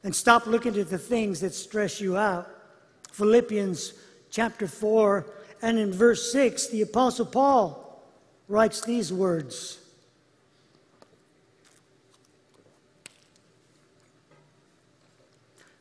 and 0.04 0.14
stop 0.14 0.46
looking 0.46 0.76
at 0.78 0.90
the 0.90 0.98
things 0.98 1.40
that 1.40 1.54
stress 1.54 2.00
you 2.00 2.16
out. 2.16 2.48
Philippians 3.12 3.94
chapter 4.30 4.68
4 4.68 5.26
and 5.62 5.78
in 5.78 5.92
verse 5.92 6.32
6, 6.32 6.68
the 6.68 6.82
Apostle 6.82 7.26
Paul 7.26 8.04
writes 8.46 8.80
these 8.80 9.12
words. 9.12 9.78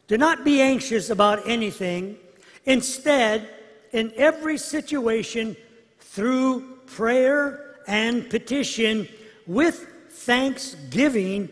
Do 0.08 0.18
not 0.18 0.46
be 0.46 0.62
anxious 0.62 1.10
about 1.10 1.48
anything. 1.48 2.18
Instead, 2.66 3.50
in 3.92 4.14
every 4.16 4.58
situation, 4.58 5.56
through 6.00 6.78
prayer 6.86 7.76
and 7.88 8.30
petition, 8.30 9.08
with 9.46 9.86
thanksgiving, 10.10 11.50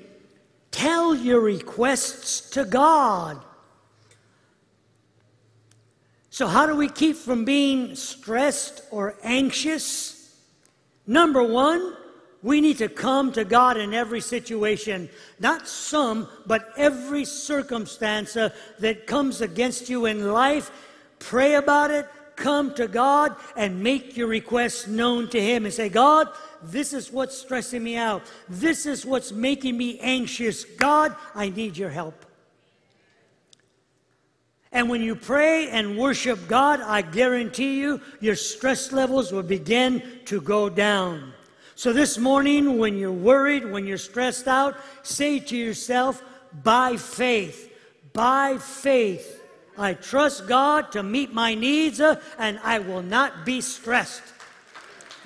tell 0.75 1.15
your 1.15 1.39
requests 1.39 2.50
to 2.50 2.65
God. 2.65 3.41
So, 6.29 6.48
how 6.48 6.65
do 6.65 6.75
we 6.75 6.89
keep 6.89 7.15
from 7.15 7.46
being 7.46 7.96
stressed 7.96 8.82
or 8.91 9.15
anxious? 9.24 10.36
Number 11.08 11.41
one, 11.41 11.96
we 12.44 12.60
need 12.60 12.77
to 12.79 12.89
come 12.89 13.32
to 13.32 13.46
God 13.46 13.77
in 13.77 13.94
every 13.94 14.20
situation, 14.20 15.10
not 15.39 15.65
some, 15.65 16.27
but 16.46 16.74
every 16.75 17.24
circumstance 17.24 18.34
that 18.34 19.08
comes 19.08 19.39
against 19.39 19.89
you 19.89 20.08
in 20.08 20.29
life. 20.34 20.72
Pray 21.20 21.55
about 21.55 21.89
it, 21.89 22.05
come 22.36 22.74
to 22.75 22.88
God, 22.88 23.36
and 23.56 23.82
make 23.82 24.18
your 24.18 24.27
requests 24.27 24.88
known 24.88 25.30
to 25.30 25.42
Him 25.42 25.65
and 25.65 25.74
say, 25.74 25.89
God, 25.89 26.27
this 26.62 26.94
is 26.94 27.12
what's 27.12 27.38
stressing 27.38 27.84
me 27.84 27.96
out. 27.96 28.24
This 28.50 28.86
is 28.86 29.06
what's 29.06 29.32
making 29.32 29.77
me 29.77 30.00
anxious. 30.00 30.65
God, 30.65 31.15
I 31.34 31.50
need 31.50 31.77
your 31.77 31.89
help. 31.89 32.25
And 34.72 34.89
when 34.89 35.01
you 35.01 35.15
pray 35.15 35.70
and 35.70 35.98
worship 35.98 36.50
God, 36.50 36.82
I 36.82 37.01
guarantee 37.01 37.80
you, 37.80 38.01
your 38.20 38.36
stress 38.36 38.92
levels 38.92 39.32
will 39.32 39.44
begin 39.44 40.04
to 40.25 40.42
go 40.42 40.70
down. 40.70 41.32
So 41.75 41.94
this 41.94 42.18
morning, 42.18 42.77
when 42.77 42.98
you're 42.98 43.12
worried, 43.12 43.70
when 43.70 43.86
you're 43.86 43.98
stressed 43.98 44.48
out, 44.48 44.75
say 45.04 45.39
to 45.39 45.56
yourself, 45.56 46.22
by 46.63 46.98
faith, 46.98 47.72
by 48.12 48.58
faith, 48.58 49.42
I 49.77 49.94
trust 49.94 50.48
God 50.48 50.91
to 50.94 51.03
meet 51.03 51.34
my 51.34 51.53
needs 51.53 52.00
uh, 52.00 52.22
and 52.38 52.60
I 52.63 52.79
will 52.79 53.01
not 53.01 53.46
be 53.46 53.62
stressed. 53.62 54.24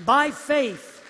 By 0.06 0.32
faith, 0.32 1.04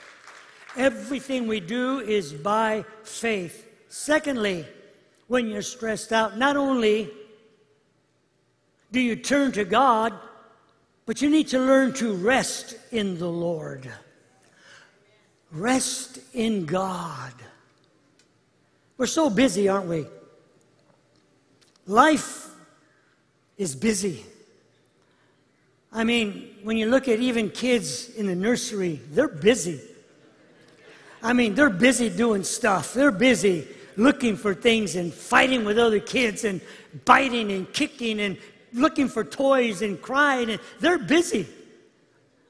everything 0.75 1.47
we 1.47 1.59
do 1.59 1.99
is 1.99 2.33
by 2.33 2.85
faith. 3.03 3.65
Secondly, 3.87 4.65
when 5.27 5.47
you're 5.47 5.61
stressed 5.61 6.11
out, 6.11 6.37
not 6.37 6.57
only 6.57 7.11
do 8.91 8.99
you 8.99 9.15
turn 9.15 9.51
to 9.53 9.63
God, 9.63 10.13
but 11.05 11.21
you 11.21 11.29
need 11.29 11.47
to 11.49 11.59
learn 11.59 11.93
to 11.93 12.13
rest 12.13 12.75
in 12.91 13.17
the 13.17 13.29
Lord. 13.29 13.91
Rest 15.51 16.19
in 16.33 16.65
God. 16.65 17.33
We're 18.97 19.07
so 19.07 19.29
busy, 19.29 19.69
aren't 19.69 19.87
we? 19.87 20.05
Life 21.87 22.48
is 23.59 23.75
busy. 23.75 24.25
I 25.91 26.03
mean, 26.03 26.55
when 26.63 26.77
you 26.77 26.87
look 26.87 27.07
at 27.07 27.19
even 27.19 27.49
kids 27.49 28.09
in 28.15 28.25
the 28.25 28.35
nursery, 28.35 29.01
they're 29.11 29.27
busy. 29.27 29.81
I 31.21 31.33
mean, 31.33 31.53
they're 31.53 31.69
busy 31.69 32.09
doing 32.09 32.43
stuff. 32.43 32.93
They're 32.93 33.11
busy 33.11 33.67
looking 33.97 34.37
for 34.37 34.53
things 34.53 34.95
and 34.95 35.13
fighting 35.13 35.65
with 35.65 35.77
other 35.77 35.99
kids 35.99 36.45
and 36.45 36.61
biting 37.03 37.51
and 37.51 37.71
kicking 37.73 38.21
and 38.21 38.37
looking 38.71 39.09
for 39.09 39.25
toys 39.25 39.81
and 39.81 40.01
crying, 40.01 40.51
and 40.51 40.61
they're 40.79 40.97
busy. 40.97 41.45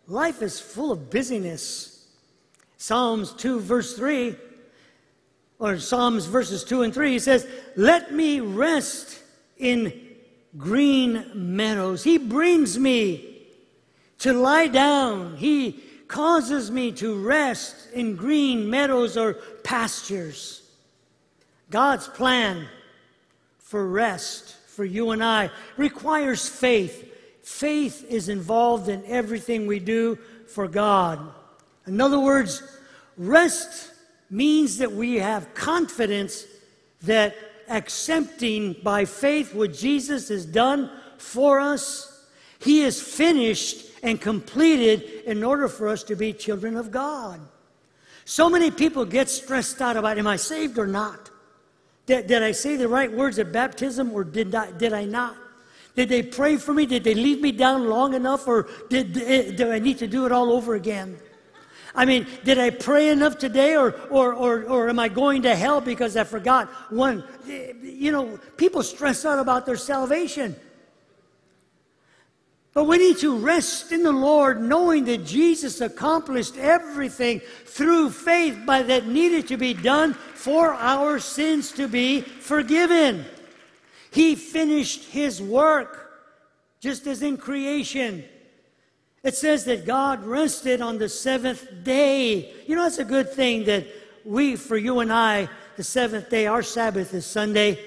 Life 0.07 0.43
is 0.43 0.59
full 0.59 0.91
of 0.91 1.09
busyness. 1.09 2.07
Psalms 2.77 3.33
2, 3.33 3.59
verse 3.61 3.95
3, 3.95 4.35
or 5.57 5.79
Psalms 5.79 6.25
verses 6.25 6.63
2 6.63 6.83
and 6.83 6.93
3, 6.93 7.11
he 7.11 7.19
says, 7.19 7.47
Let 7.75 8.13
me 8.13 8.41
rest 8.41 9.19
in 9.57 10.08
green 10.57 11.25
meadows. 11.33 12.03
He 12.03 12.17
brings 12.17 12.77
me 12.77 13.37
to 14.19 14.33
lie 14.33 14.67
down. 14.67 15.37
He 15.37 15.83
causes 16.07 16.71
me 16.71 16.91
to 16.93 17.15
rest 17.15 17.91
in 17.93 18.15
green 18.15 18.69
meadows 18.69 19.15
or 19.15 19.33
pastures. 19.63 20.63
God's 21.69 22.07
plan 22.07 22.67
for 23.59 23.87
rest 23.87 24.55
for 24.67 24.83
you 24.83 25.11
and 25.11 25.23
I 25.23 25.51
requires 25.77 26.49
faith. 26.49 27.05
Faith 27.43 28.05
is 28.09 28.29
involved 28.29 28.89
in 28.89 29.03
everything 29.05 29.67
we 29.67 29.79
do 29.79 30.17
for 30.47 30.67
God. 30.67 31.19
In 31.85 32.01
other 32.01 32.19
words, 32.19 32.63
rest 33.17 33.91
means 34.29 34.77
that 34.77 34.91
we 34.91 35.15
have 35.15 35.53
confidence 35.53 36.45
that 37.03 37.35
accepting 37.69 38.73
by 38.83 39.05
faith 39.05 39.53
what 39.53 39.73
Jesus 39.73 40.29
has 40.29 40.45
done 40.45 40.89
for 41.17 41.59
us, 41.59 42.27
He 42.59 42.81
is 42.81 43.01
finished 43.01 43.87
and 44.03 44.19
completed 44.19 45.23
in 45.25 45.43
order 45.43 45.67
for 45.67 45.87
us 45.87 46.03
to 46.03 46.15
be 46.15 46.33
children 46.33 46.75
of 46.75 46.91
God. 46.91 47.39
So 48.25 48.49
many 48.49 48.71
people 48.71 49.05
get 49.05 49.29
stressed 49.29 49.81
out 49.81 49.97
about, 49.97 50.17
am 50.17 50.27
I 50.27 50.35
saved 50.35 50.77
or 50.77 50.87
not? 50.87 51.29
Did, 52.05 52.27
did 52.27 52.43
I 52.43 52.51
say 52.51 52.75
the 52.75 52.87
right 52.87 53.11
words 53.11 53.39
at 53.39 53.51
baptism 53.51 54.11
or 54.11 54.23
did 54.23 54.53
I, 54.53 54.71
did 54.71 54.93
I 54.93 55.05
not? 55.05 55.35
Did 55.95 56.09
they 56.09 56.23
pray 56.23 56.57
for 56.57 56.73
me? 56.73 56.85
Did 56.85 57.03
they 57.03 57.13
leave 57.13 57.41
me 57.41 57.51
down 57.51 57.89
long 57.89 58.13
enough 58.13 58.47
or 58.47 58.69
did, 58.89 59.13
did 59.13 59.61
I 59.61 59.79
need 59.79 59.97
to 59.97 60.07
do 60.07 60.25
it 60.25 60.31
all 60.31 60.51
over 60.51 60.75
again? 60.75 61.17
I 61.95 62.05
mean, 62.05 62.27
did 62.43 62.59
I 62.59 62.69
pray 62.69 63.09
enough 63.09 63.37
today 63.37 63.75
or, 63.75 63.93
or, 64.09 64.33
or, 64.33 64.63
or 64.63 64.89
am 64.89 64.99
I 64.99 65.09
going 65.09 65.41
to 65.43 65.55
hell 65.55 65.81
because 65.81 66.15
I 66.15 66.23
forgot 66.23 66.69
one? 66.91 67.23
You 67.45 68.11
know, 68.11 68.39
people 68.57 68.83
stress 68.83 69.25
out 69.25 69.39
about 69.39 69.65
their 69.65 69.77
salvation. 69.77 70.55
But 72.73 72.83
we 72.83 72.97
need 72.97 73.17
to 73.17 73.37
rest 73.37 73.91
in 73.91 74.03
the 74.03 74.11
Lord, 74.11 74.61
knowing 74.61 75.05
that 75.05 75.25
Jesus 75.25 75.81
accomplished 75.81 76.55
everything 76.57 77.41
through 77.65 78.11
faith 78.11 78.59
by 78.65 78.83
that 78.83 79.07
needed 79.07 79.47
to 79.47 79.57
be 79.57 79.73
done 79.73 80.13
for 80.13 80.73
our 80.73 81.19
sins 81.19 81.71
to 81.73 81.87
be 81.87 82.21
forgiven. 82.21 83.25
He 84.11 84.35
finished 84.35 85.05
his 85.05 85.41
work, 85.41 86.21
just 86.79 87.07
as 87.07 87.23
in 87.23 87.37
creation. 87.37 88.23
It 89.23 89.35
says 89.35 89.65
that 89.65 89.85
God 89.85 90.23
rested 90.23 90.81
on 90.81 90.97
the 90.97 91.09
seventh 91.09 91.67
day. 91.83 92.53
You 92.67 92.75
know, 92.75 92.85
it's 92.85 92.99
a 92.99 93.05
good 93.05 93.31
thing 93.31 93.65
that 93.65 93.85
we, 94.23 94.55
for 94.55 94.77
you 94.77 94.99
and 94.99 95.11
I, 95.11 95.49
the 95.75 95.83
seventh 95.83 96.29
day, 96.29 96.47
our 96.47 96.63
Sabbath 96.63 97.13
is 97.13 97.25
Sunday. 97.25 97.79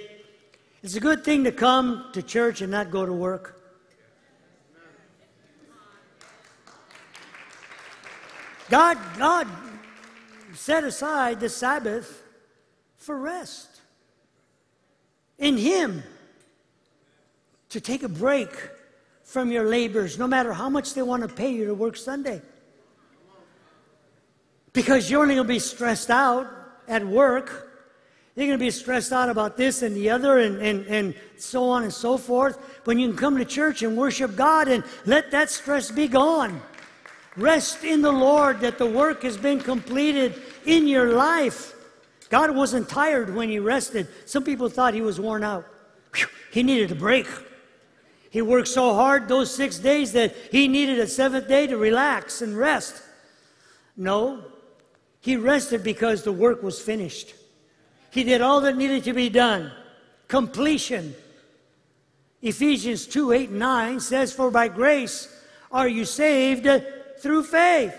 It's 0.83 0.97
a 0.97 1.01
good 1.01 1.25
thing 1.25 1.45
to 1.45 1.53
come 1.53 2.11
to 2.12 2.23
church 2.23 2.61
and 2.61 2.71
not 2.71 2.90
go 2.90 3.07
to 3.07 3.12
work. 3.12 3.59
God, 8.68 8.99
God 9.18 9.47
set 10.55 10.85
aside 10.85 11.40
the 11.40 11.49
Sabbath 11.49 12.23
for 12.97 13.18
rest 13.18 13.81
in 15.38 15.57
Him 15.57 16.03
to 17.71 17.81
take 17.81 18.03
a 18.03 18.09
break 18.09 18.51
from 19.33 19.51
your 19.51 19.64
labors, 19.64 20.18
no 20.18 20.27
matter 20.27 20.53
how 20.53 20.68
much 20.68 20.92
they 20.92 21.01
want 21.01 21.23
to 21.23 21.29
pay 21.29 21.51
you 21.51 21.64
to 21.64 21.73
work 21.73 21.97
Sunday. 21.97 22.42
Because 24.75 25.11
you're 25.11 25.23
only 25.23 25.37
going 25.37 25.47
to 25.47 25.53
be 25.53 25.59
stressed 25.59 26.11
out 26.11 26.47
at 26.87 27.07
work. 27.07 27.71
You're 28.37 28.47
going 28.47 28.59
to 28.59 28.62
be 28.62 28.71
stressed 28.71 29.11
out 29.11 29.31
about 29.31 29.57
this 29.57 29.81
and 29.81 29.97
the 29.97 30.11
other 30.11 30.38
and, 30.38 30.61
and, 30.61 30.87
and 30.87 31.14
so 31.38 31.64
on 31.64 31.83
and 31.83 31.92
so 31.92 32.18
forth. 32.18 32.59
When 32.85 32.99
you 32.99 33.09
can 33.09 33.16
come 33.16 33.38
to 33.38 33.47
church 33.47 33.83
and 33.83 33.97
worship 33.97 34.37
God 34.37 34.68
and 34.68 34.85
let 35.07 35.31
that 35.31 35.49
stress 35.49 35.90
be 35.90 36.09
gone. 36.09 36.61
Rest 37.35 37.85
in 37.85 38.03
the 38.03 38.12
Lord 38.12 38.61
that 38.61 38.77
the 38.77 38.85
work 38.85 39.23
has 39.23 39.38
been 39.38 39.61
completed 39.61 40.35
in 40.66 40.87
your 40.87 41.14
life. 41.14 41.75
God 42.29 42.55
wasn't 42.55 42.87
tired 42.87 43.35
when 43.35 43.49
he 43.49 43.59
rested. 43.59 44.09
Some 44.27 44.45
people 44.45 44.68
thought 44.68 44.92
he 44.92 45.01
was 45.01 45.18
worn 45.18 45.42
out. 45.42 45.66
He 46.51 46.62
needed 46.62 46.92
a 46.92 46.95
break. 46.95 47.27
He 48.33 48.40
worked 48.40 48.68
so 48.68 48.95
hard 48.95 49.29
those 49.29 49.55
six 49.55 49.79
days 49.79 50.12
that 50.12 50.35
he 50.51 50.66
needed 50.66 50.99
a 50.99 51.07
seventh 51.07 51.49
day 51.49 51.66
to 51.66 51.77
relax 51.77 52.40
and 52.40 52.57
rest. 52.57 53.03
No, 53.95 54.42
he 55.21 55.37
rested 55.37 55.85
because 55.85 56.23
the 56.23 56.33
work 56.33 56.62
was 56.62 56.81
finished. 56.81 57.35
He 58.11 58.25
did 58.25 58.40
all 58.40 58.62
that 58.62 58.79
needed 58.79 59.05
to 59.05 59.12
be 59.12 59.29
done. 59.29 59.71
Completion. 60.29 61.14
Ephesians 62.40 63.07
2 63.07 63.33
8 63.33 63.51
9 63.51 64.01
says, 64.01 64.33
For 64.33 64.51
by 64.51 64.68
grace 64.68 65.29
are 65.71 65.87
you 65.87 66.07
saved 66.07 66.66
through 67.21 67.42
faith. 67.42 67.95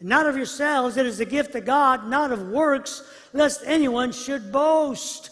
Not 0.00 0.26
of 0.26 0.38
yourselves, 0.38 0.96
it 0.96 1.04
is 1.04 1.20
a 1.20 1.26
gift 1.26 1.54
of 1.54 1.66
God, 1.66 2.08
not 2.08 2.32
of 2.32 2.48
works, 2.48 3.02
lest 3.34 3.60
anyone 3.66 4.12
should 4.12 4.50
boast. 4.50 5.28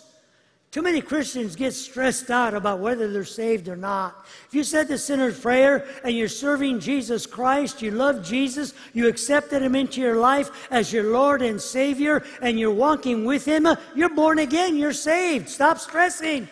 Too 0.75 0.83
many 0.83 1.01
Christians 1.01 1.55
get 1.55 1.73
stressed 1.73 2.33
out 2.33 2.53
about 2.53 2.81
whether 2.81 3.07
they're 3.07 3.25
saved 3.25 3.69
or 3.69 3.77
not. 3.77 4.27
If 4.49 4.55
you 4.57 4.65
said 4.65 4.89
the 4.89 4.99
sinner's 4.99 5.39
prayer 5.39 5.87
and 6.03 6.17
you're 6.17 6.27
serving 6.27 6.81
Jesus 6.81 7.27
Christ, 7.27 7.81
you 7.81 7.93
love 7.93 8.25
Jesus, 8.25 8.75
you 8.93 9.07
accepted 9.07 9.63
Him 9.63 9.77
into 9.77 10.01
your 10.01 10.17
life 10.17 10.67
as 10.73 10.93
your 10.93 11.13
Lord 11.13 11.43
and 11.43 11.61
Savior, 11.61 12.25
and 12.43 12.59
you're 12.59 12.75
walking 12.75 13.25
with 13.25 13.45
Him, 13.45 13.69
you're 13.95 14.09
born 14.17 14.41
again, 14.41 14.77
you're 14.77 14.93
saved. 14.93 15.49
Stop 15.49 15.79
stressing. 15.79 16.49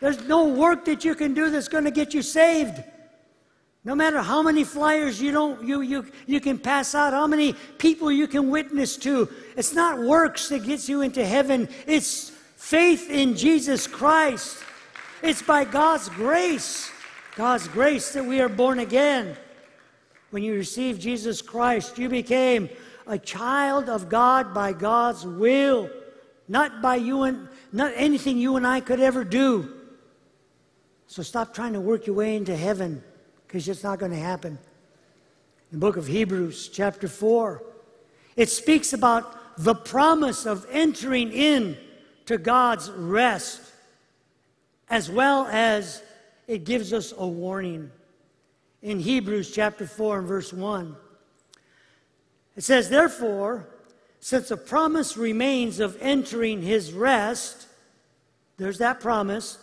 There's 0.00 0.26
no 0.26 0.48
work 0.48 0.84
that 0.86 1.04
you 1.04 1.14
can 1.14 1.32
do 1.32 1.48
that's 1.48 1.68
going 1.68 1.84
to 1.84 1.92
get 1.92 2.12
you 2.12 2.22
saved. 2.22 2.82
No 3.88 3.94
matter 3.94 4.20
how 4.20 4.42
many 4.42 4.64
flyers 4.64 5.18
you 5.18 5.32
don't 5.32 5.64
you 5.64 5.80
you 5.80 6.04
you 6.26 6.40
can 6.40 6.58
pass 6.58 6.94
out, 6.94 7.14
how 7.14 7.26
many 7.26 7.54
people 7.78 8.12
you 8.12 8.28
can 8.28 8.50
witness 8.50 8.98
to. 8.98 9.30
It's 9.56 9.72
not 9.72 9.98
works 9.98 10.50
that 10.50 10.66
gets 10.66 10.90
you 10.90 11.00
into 11.00 11.24
heaven. 11.24 11.70
It's 11.86 12.28
faith 12.56 13.08
in 13.08 13.34
Jesus 13.34 13.86
Christ. 13.86 14.58
It's 15.22 15.40
by 15.40 15.64
God's 15.64 16.10
grace. 16.10 16.90
God's 17.34 17.66
grace 17.66 18.12
that 18.12 18.26
we 18.26 18.42
are 18.42 18.50
born 18.50 18.80
again. 18.80 19.34
When 20.32 20.42
you 20.42 20.52
received 20.52 21.00
Jesus 21.00 21.40
Christ, 21.40 21.96
you 21.96 22.10
became 22.10 22.68
a 23.06 23.16
child 23.16 23.88
of 23.88 24.10
God 24.10 24.52
by 24.52 24.74
God's 24.74 25.24
will, 25.24 25.88
not 26.46 26.82
by 26.82 26.96
you 26.96 27.22
and 27.22 27.48
not 27.72 27.94
anything 27.96 28.36
you 28.36 28.56
and 28.56 28.66
I 28.66 28.80
could 28.80 29.00
ever 29.00 29.24
do. 29.24 29.72
So 31.06 31.22
stop 31.22 31.54
trying 31.54 31.72
to 31.72 31.80
work 31.80 32.06
your 32.06 32.16
way 32.16 32.36
into 32.36 32.54
heaven 32.54 33.02
because 33.48 33.66
it's 33.66 33.82
not 33.82 33.98
going 33.98 34.12
to 34.12 34.18
happen. 34.18 34.58
In 35.72 35.78
the 35.78 35.78
book 35.78 35.96
of 35.96 36.06
Hebrews, 36.06 36.68
chapter 36.68 37.08
4, 37.08 37.62
it 38.36 38.50
speaks 38.50 38.92
about 38.92 39.56
the 39.56 39.74
promise 39.74 40.44
of 40.44 40.66
entering 40.70 41.32
in 41.32 41.76
to 42.26 42.36
God's 42.36 42.90
rest, 42.90 43.62
as 44.90 45.10
well 45.10 45.46
as 45.46 46.02
it 46.46 46.64
gives 46.64 46.92
us 46.92 47.14
a 47.16 47.26
warning. 47.26 47.90
In 48.82 49.00
Hebrews 49.00 49.50
chapter 49.50 49.86
4 49.86 50.18
and 50.18 50.28
verse 50.28 50.52
1, 50.52 50.94
it 52.54 52.64
says, 52.64 52.90
Therefore, 52.90 53.66
since 54.20 54.50
a 54.50 54.56
promise 54.56 55.16
remains 55.16 55.80
of 55.80 55.96
entering 56.00 56.60
his 56.60 56.92
rest, 56.92 57.66
there's 58.58 58.78
that 58.78 59.00
promise, 59.00 59.58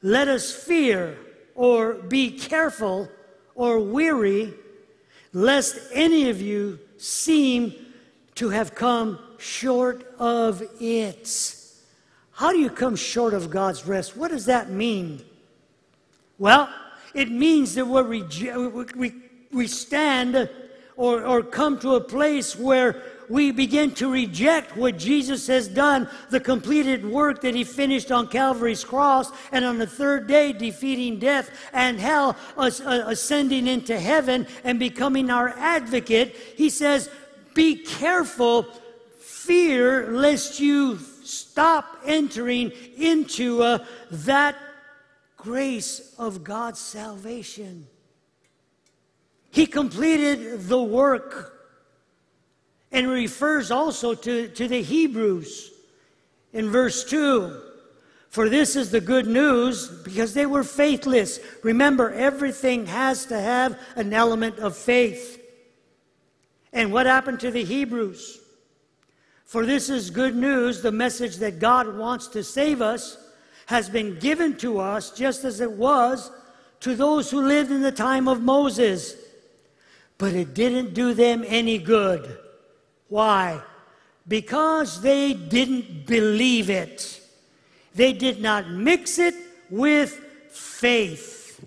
let 0.00 0.28
us 0.28 0.50
fear 0.50 1.18
or 1.54 1.94
be 1.94 2.30
careful 2.30 3.08
or 3.54 3.78
weary, 3.78 4.54
lest 5.32 5.78
any 5.92 6.28
of 6.28 6.40
you 6.40 6.78
seem 6.96 7.74
to 8.34 8.48
have 8.50 8.74
come 8.74 9.18
short 9.38 10.14
of 10.18 10.62
it. 10.80 11.56
How 12.32 12.52
do 12.52 12.58
you 12.58 12.70
come 12.70 12.96
short 12.96 13.34
of 13.34 13.50
God's 13.50 13.86
rest? 13.86 14.16
What 14.16 14.30
does 14.30 14.46
that 14.46 14.70
mean? 14.70 15.22
Well, 16.38 16.68
it 17.14 17.30
means 17.30 17.74
that 17.74 17.86
we 17.86 18.22
we, 18.96 19.12
we 19.52 19.66
stand 19.66 20.48
or, 20.96 21.24
or 21.24 21.42
come 21.42 21.78
to 21.80 21.94
a 21.96 22.00
place 22.00 22.56
where 22.56 23.02
we 23.32 23.50
begin 23.50 23.92
to 23.92 24.12
reject 24.12 24.76
what 24.76 24.98
Jesus 24.98 25.46
has 25.46 25.66
done, 25.66 26.06
the 26.28 26.38
completed 26.38 27.02
work 27.02 27.40
that 27.40 27.54
he 27.54 27.64
finished 27.64 28.12
on 28.12 28.28
Calvary's 28.28 28.84
cross, 28.84 29.32
and 29.50 29.64
on 29.64 29.78
the 29.78 29.86
third 29.86 30.26
day 30.26 30.52
defeating 30.52 31.18
death 31.18 31.50
and 31.72 31.98
hell, 31.98 32.36
uh, 32.58 32.70
ascending 33.06 33.66
into 33.68 33.98
heaven 33.98 34.46
and 34.64 34.78
becoming 34.78 35.30
our 35.30 35.48
advocate. 35.56 36.36
He 36.56 36.68
says, 36.68 37.08
Be 37.54 37.76
careful, 37.76 38.64
fear 39.18 40.12
lest 40.12 40.60
you 40.60 40.98
stop 41.24 42.02
entering 42.04 42.70
into 42.98 43.62
uh, 43.62 43.78
that 44.10 44.56
grace 45.38 46.14
of 46.18 46.44
God's 46.44 46.80
salvation. 46.80 47.86
He 49.50 49.64
completed 49.66 50.68
the 50.68 50.82
work 50.82 51.51
and 52.92 53.08
refers 53.08 53.70
also 53.70 54.14
to, 54.14 54.48
to 54.48 54.68
the 54.68 54.82
Hebrews 54.82 55.72
in 56.52 56.70
verse 56.70 57.04
2. 57.04 57.60
For 58.28 58.48
this 58.48 58.76
is 58.76 58.90
the 58.90 59.00
good 59.00 59.26
news 59.26 59.88
because 59.88 60.34
they 60.34 60.46
were 60.46 60.64
faithless. 60.64 61.40
Remember, 61.62 62.12
everything 62.12 62.86
has 62.86 63.26
to 63.26 63.38
have 63.38 63.78
an 63.96 64.12
element 64.12 64.58
of 64.58 64.76
faith. 64.76 65.38
And 66.72 66.92
what 66.92 67.06
happened 67.06 67.40
to 67.40 67.50
the 67.50 67.64
Hebrews? 67.64 68.40
For 69.44 69.66
this 69.66 69.90
is 69.90 70.08
good 70.08 70.34
news, 70.34 70.80
the 70.80 70.92
message 70.92 71.36
that 71.36 71.58
God 71.58 71.98
wants 71.98 72.28
to 72.28 72.42
save 72.42 72.80
us 72.80 73.18
has 73.66 73.90
been 73.90 74.18
given 74.18 74.56
to 74.58 74.78
us 74.78 75.10
just 75.10 75.44
as 75.44 75.60
it 75.60 75.70
was 75.70 76.30
to 76.80 76.94
those 76.94 77.30
who 77.30 77.46
lived 77.46 77.70
in 77.70 77.82
the 77.82 77.92
time 77.92 78.28
of 78.28 78.42
Moses. 78.42 79.14
But 80.16 80.32
it 80.32 80.54
didn't 80.54 80.94
do 80.94 81.12
them 81.12 81.44
any 81.46 81.78
good. 81.78 82.38
Why? 83.12 83.60
Because 84.26 85.02
they 85.02 85.34
didn't 85.34 86.06
believe 86.06 86.70
it. 86.70 87.20
They 87.94 88.14
did 88.14 88.40
not 88.40 88.70
mix 88.70 89.18
it 89.18 89.34
with 89.68 90.12
faith. 90.48 91.62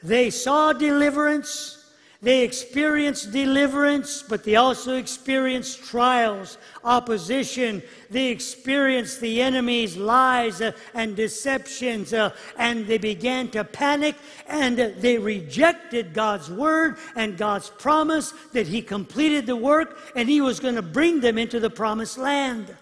They 0.00 0.30
saw 0.30 0.72
deliverance, 0.72 1.77
they 2.20 2.42
experienced 2.42 3.30
deliverance, 3.30 4.24
but 4.28 4.42
they 4.42 4.56
also 4.56 4.96
experienced 4.96 5.84
trials, 5.84 6.58
opposition. 6.82 7.80
They 8.10 8.28
experienced 8.28 9.20
the 9.20 9.40
enemy's 9.40 9.96
lies 9.96 10.60
uh, 10.60 10.72
and 10.94 11.14
deceptions, 11.14 12.12
uh, 12.12 12.34
and 12.58 12.88
they 12.88 12.98
began 12.98 13.50
to 13.50 13.62
panic 13.62 14.16
and 14.48 14.76
they 14.76 15.16
rejected 15.16 16.12
God's 16.12 16.50
word 16.50 16.96
and 17.14 17.38
God's 17.38 17.70
promise 17.70 18.32
that 18.52 18.66
He 18.66 18.82
completed 18.82 19.46
the 19.46 19.54
work 19.54 19.96
and 20.16 20.28
He 20.28 20.40
was 20.40 20.58
going 20.58 20.74
to 20.74 20.82
bring 20.82 21.20
them 21.20 21.38
into 21.38 21.60
the 21.60 21.70
promised 21.70 22.18
land. 22.18 22.74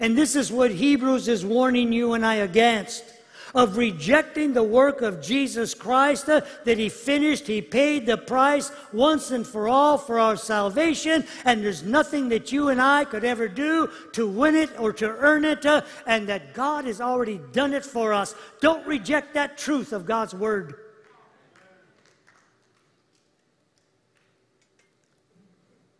And 0.00 0.16
this 0.16 0.36
is 0.36 0.50
what 0.50 0.70
Hebrews 0.70 1.28
is 1.28 1.44
warning 1.44 1.92
you 1.92 2.14
and 2.14 2.24
I 2.24 2.36
against 2.36 3.04
of 3.54 3.76
rejecting 3.76 4.52
the 4.52 4.62
work 4.62 5.02
of 5.02 5.20
Jesus 5.20 5.74
Christ 5.74 6.28
uh, 6.28 6.42
that 6.64 6.78
He 6.78 6.88
finished. 6.88 7.46
He 7.46 7.62
paid 7.62 8.06
the 8.06 8.16
price 8.16 8.70
once 8.92 9.30
and 9.30 9.46
for 9.46 9.68
all 9.68 9.98
for 9.98 10.18
our 10.18 10.36
salvation, 10.36 11.24
and 11.44 11.62
there's 11.62 11.82
nothing 11.82 12.28
that 12.30 12.52
you 12.52 12.68
and 12.68 12.80
I 12.80 13.04
could 13.04 13.24
ever 13.24 13.48
do 13.48 13.90
to 14.12 14.26
win 14.26 14.54
it 14.54 14.70
or 14.78 14.92
to 14.94 15.08
earn 15.08 15.44
it, 15.44 15.64
uh, 15.66 15.82
and 16.06 16.28
that 16.28 16.54
God 16.54 16.84
has 16.86 17.00
already 17.00 17.40
done 17.52 17.72
it 17.72 17.84
for 17.84 18.12
us. 18.12 18.34
Don't 18.60 18.86
reject 18.86 19.34
that 19.34 19.58
truth 19.58 19.92
of 19.92 20.06
God's 20.06 20.34
Word. 20.34 20.74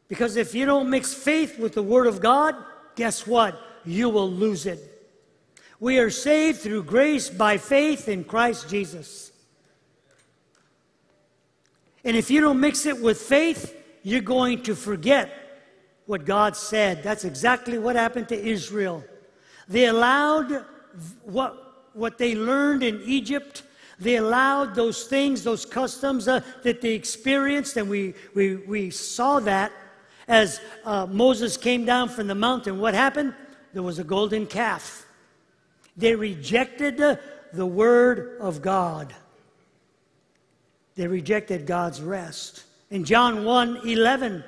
Because 0.08 0.36
if 0.36 0.54
you 0.54 0.66
don't 0.66 0.90
mix 0.90 1.14
faith 1.14 1.58
with 1.58 1.72
the 1.72 1.82
Word 1.82 2.06
of 2.06 2.20
God, 2.20 2.54
guess 2.96 3.26
what? 3.26 3.58
You 3.84 4.10
will 4.10 4.30
lose 4.30 4.66
it. 4.66 4.91
We 5.83 5.99
are 5.99 6.11
saved 6.11 6.61
through 6.61 6.85
grace 6.85 7.29
by 7.29 7.59
faith 7.59 8.09
in 8.09 8.23
Christ 8.23 8.68
Jesus. 8.68 9.33
And 12.05 12.16
if 12.16 12.31
you 12.31 12.40
don't 12.40 12.61
mix 12.61 12.87
it 12.87 13.03
with 13.03 13.21
faith, 13.21 13.77
you're 14.05 14.21
going 14.21 14.62
to 14.62 14.77
forget 14.77 15.29
what 16.07 16.25
God 16.25 16.57
said. 16.57 17.03
That's 17.03 17.25
exactly 17.25 17.79
what 17.79 17.97
happened 17.97 18.29
to 18.29 18.40
Israel. 18.40 19.03
They 19.66 19.87
allowed 19.87 20.64
what, 21.25 21.88
what 21.95 22.16
they 22.16 22.37
learned 22.37 22.85
in 22.85 23.03
Egypt, 23.05 23.64
they 23.99 24.18
allowed 24.18 24.77
those 24.77 25.09
things, 25.09 25.42
those 25.42 25.66
customs 25.66 26.29
uh, 26.29 26.42
that 26.62 26.81
they 26.81 26.92
experienced, 26.92 27.77
and 27.77 27.90
we, 27.90 28.14
we, 28.37 28.55
we 28.55 28.90
saw 28.90 29.40
that 29.40 29.73
as 30.29 30.61
uh, 30.85 31.07
Moses 31.07 31.57
came 31.57 31.85
down 31.85 32.09
from 32.09 32.29
the 32.29 32.37
mountain. 32.37 32.79
What 32.79 32.95
happened? 32.95 33.35
There 33.73 33.83
was 33.83 33.99
a 33.99 34.05
golden 34.05 34.47
calf. 34.47 35.09
They 35.96 36.14
rejected 36.14 36.96
the 37.52 37.66
word 37.66 38.38
of 38.40 38.62
God. 38.62 39.14
They 40.94 41.07
rejected 41.07 41.66
God's 41.66 42.00
rest. 42.00 42.64
In 42.90 43.05
John 43.05 43.44
1 43.44 43.88
11, 43.88 44.44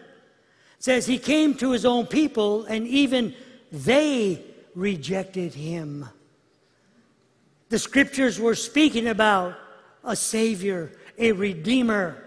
says, 0.78 1.06
He 1.06 1.18
came 1.18 1.54
to 1.54 1.70
His 1.70 1.84
own 1.86 2.06
people, 2.06 2.64
and 2.64 2.86
even 2.86 3.34
they 3.72 4.42
rejected 4.74 5.54
Him. 5.54 6.08
The 7.70 7.78
scriptures 7.78 8.38
were 8.38 8.54
speaking 8.54 9.08
about 9.08 9.56
a 10.04 10.14
Savior, 10.14 10.92
a 11.18 11.32
Redeemer, 11.32 12.22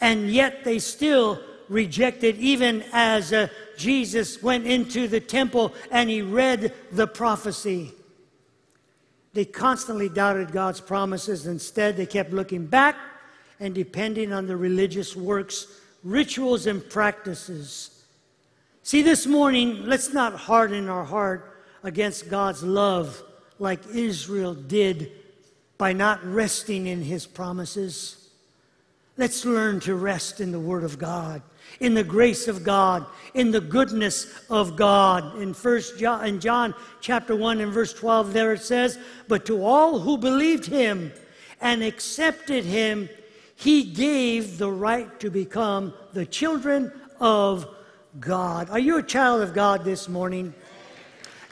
and 0.00 0.30
yet 0.30 0.64
they 0.64 0.78
still 0.78 1.38
rejected, 1.68 2.36
even 2.38 2.84
as 2.92 3.32
uh, 3.32 3.48
Jesus 3.76 4.42
went 4.42 4.66
into 4.66 5.08
the 5.08 5.20
temple 5.20 5.72
and 5.90 6.08
he 6.08 6.22
read 6.22 6.72
the 6.92 7.06
prophecy. 7.06 7.92
They 9.34 9.44
constantly 9.44 10.08
doubted 10.08 10.52
God's 10.52 10.80
promises. 10.80 11.46
Instead, 11.46 11.96
they 11.96 12.06
kept 12.06 12.32
looking 12.32 12.66
back 12.66 12.96
and 13.60 13.74
depending 13.74 14.32
on 14.32 14.46
the 14.46 14.56
religious 14.56 15.16
works, 15.16 15.66
rituals, 16.04 16.66
and 16.66 16.86
practices. 16.88 18.04
See, 18.82 19.02
this 19.02 19.26
morning, 19.26 19.86
let's 19.86 20.12
not 20.12 20.34
harden 20.34 20.88
our 20.88 21.04
heart 21.04 21.62
against 21.82 22.28
God's 22.28 22.62
love 22.62 23.22
like 23.58 23.80
Israel 23.94 24.54
did 24.54 25.12
by 25.78 25.92
not 25.92 26.24
resting 26.24 26.86
in 26.86 27.02
his 27.02 27.26
promises. 27.26 28.30
Let's 29.16 29.44
learn 29.44 29.80
to 29.80 29.94
rest 29.94 30.40
in 30.40 30.52
the 30.52 30.60
Word 30.60 30.84
of 30.84 30.98
God. 30.98 31.42
In 31.80 31.94
the 31.94 32.04
grace 32.04 32.48
of 32.48 32.62
God, 32.62 33.04
in 33.34 33.50
the 33.50 33.60
goodness 33.60 34.44
of 34.48 34.76
God. 34.76 35.36
In 35.38 35.54
First 35.54 35.98
John, 35.98 36.24
in 36.26 36.40
John 36.40 36.74
chapter 37.00 37.34
1 37.34 37.60
and 37.60 37.72
verse 37.72 37.92
12, 37.92 38.32
there 38.32 38.52
it 38.52 38.62
says, 38.62 38.98
But 39.28 39.44
to 39.46 39.64
all 39.64 39.98
who 39.98 40.16
believed 40.16 40.66
him 40.66 41.12
and 41.60 41.82
accepted 41.82 42.64
him, 42.64 43.08
he 43.56 43.84
gave 43.84 44.58
the 44.58 44.70
right 44.70 45.18
to 45.20 45.30
become 45.30 45.94
the 46.12 46.26
children 46.26 46.92
of 47.20 47.66
God. 48.18 48.68
Are 48.70 48.78
you 48.78 48.98
a 48.98 49.02
child 49.02 49.42
of 49.42 49.54
God 49.54 49.84
this 49.84 50.08
morning? 50.08 50.54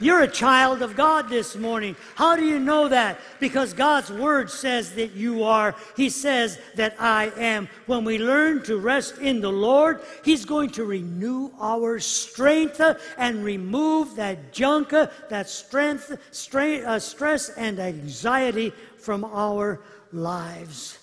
You're 0.01 0.21
a 0.21 0.27
child 0.27 0.81
of 0.81 0.95
God 0.95 1.29
this 1.29 1.55
morning. 1.55 1.95
How 2.15 2.35
do 2.35 2.43
you 2.43 2.59
know 2.59 2.87
that? 2.87 3.19
Because 3.39 3.71
God's 3.71 4.11
word 4.11 4.49
says 4.49 4.95
that 4.95 5.11
you 5.11 5.43
are. 5.43 5.75
He 5.95 6.09
says 6.09 6.57
that 6.75 6.95
I 6.99 7.31
am. 7.37 7.69
When 7.85 8.03
we 8.03 8.17
learn 8.17 8.63
to 8.63 8.77
rest 8.77 9.19
in 9.19 9.41
the 9.41 9.51
Lord, 9.51 10.01
He's 10.25 10.43
going 10.43 10.71
to 10.71 10.85
renew 10.85 11.51
our 11.59 11.99
strength 11.99 12.81
and 13.17 13.45
remove 13.45 14.15
that 14.15 14.51
junk, 14.51 14.89
that 14.89 15.49
strength, 15.49 16.11
uh, 16.11 16.99
stress, 16.99 17.49
and 17.49 17.79
anxiety 17.79 18.73
from 18.97 19.23
our 19.23 19.81
lives. 20.11 20.97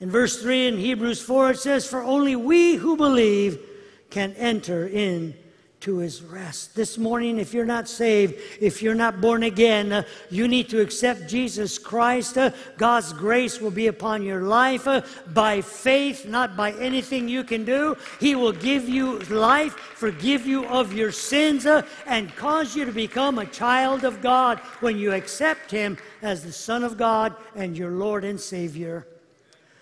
In 0.00 0.10
verse 0.10 0.42
3 0.42 0.66
in 0.66 0.78
Hebrews 0.78 1.22
4, 1.22 1.50
it 1.50 1.58
says, 1.58 1.86
For 1.86 2.02
only 2.02 2.34
we 2.34 2.74
who 2.74 2.96
believe 2.96 3.60
can 4.08 4.32
enter 4.32 4.88
in 4.88 5.34
to 5.80 5.96
his 5.96 6.22
rest. 6.22 6.74
This 6.74 6.98
morning, 6.98 7.38
if 7.38 7.54
you're 7.54 7.64
not 7.64 7.88
saved, 7.88 8.34
if 8.60 8.82
you're 8.82 8.94
not 8.94 9.20
born 9.20 9.44
again, 9.44 9.92
uh, 9.92 10.02
you 10.28 10.46
need 10.46 10.68
to 10.68 10.80
accept 10.80 11.26
Jesus 11.26 11.78
Christ. 11.78 12.36
Uh, 12.36 12.50
God's 12.76 13.14
grace 13.14 13.62
will 13.62 13.70
be 13.70 13.86
upon 13.86 14.22
your 14.22 14.42
life 14.42 14.86
uh, 14.86 15.00
by 15.28 15.62
faith, 15.62 16.26
not 16.26 16.54
by 16.54 16.72
anything 16.72 17.30
you 17.30 17.42
can 17.42 17.64
do. 17.64 17.96
He 18.20 18.34
will 18.34 18.52
give 18.52 18.90
you 18.90 19.20
life, 19.30 19.74
forgive 19.74 20.46
you 20.46 20.66
of 20.66 20.92
your 20.92 21.12
sins, 21.12 21.64
uh, 21.64 21.82
and 22.06 22.34
cause 22.36 22.76
you 22.76 22.84
to 22.84 22.92
become 22.92 23.38
a 23.38 23.46
child 23.46 24.04
of 24.04 24.20
God 24.20 24.58
when 24.80 24.98
you 24.98 25.12
accept 25.12 25.70
him 25.70 25.96
as 26.20 26.44
the 26.44 26.52
Son 26.52 26.84
of 26.84 26.98
God 26.98 27.34
and 27.56 27.76
your 27.76 27.92
Lord 27.92 28.24
and 28.24 28.38
Savior. 28.38 29.06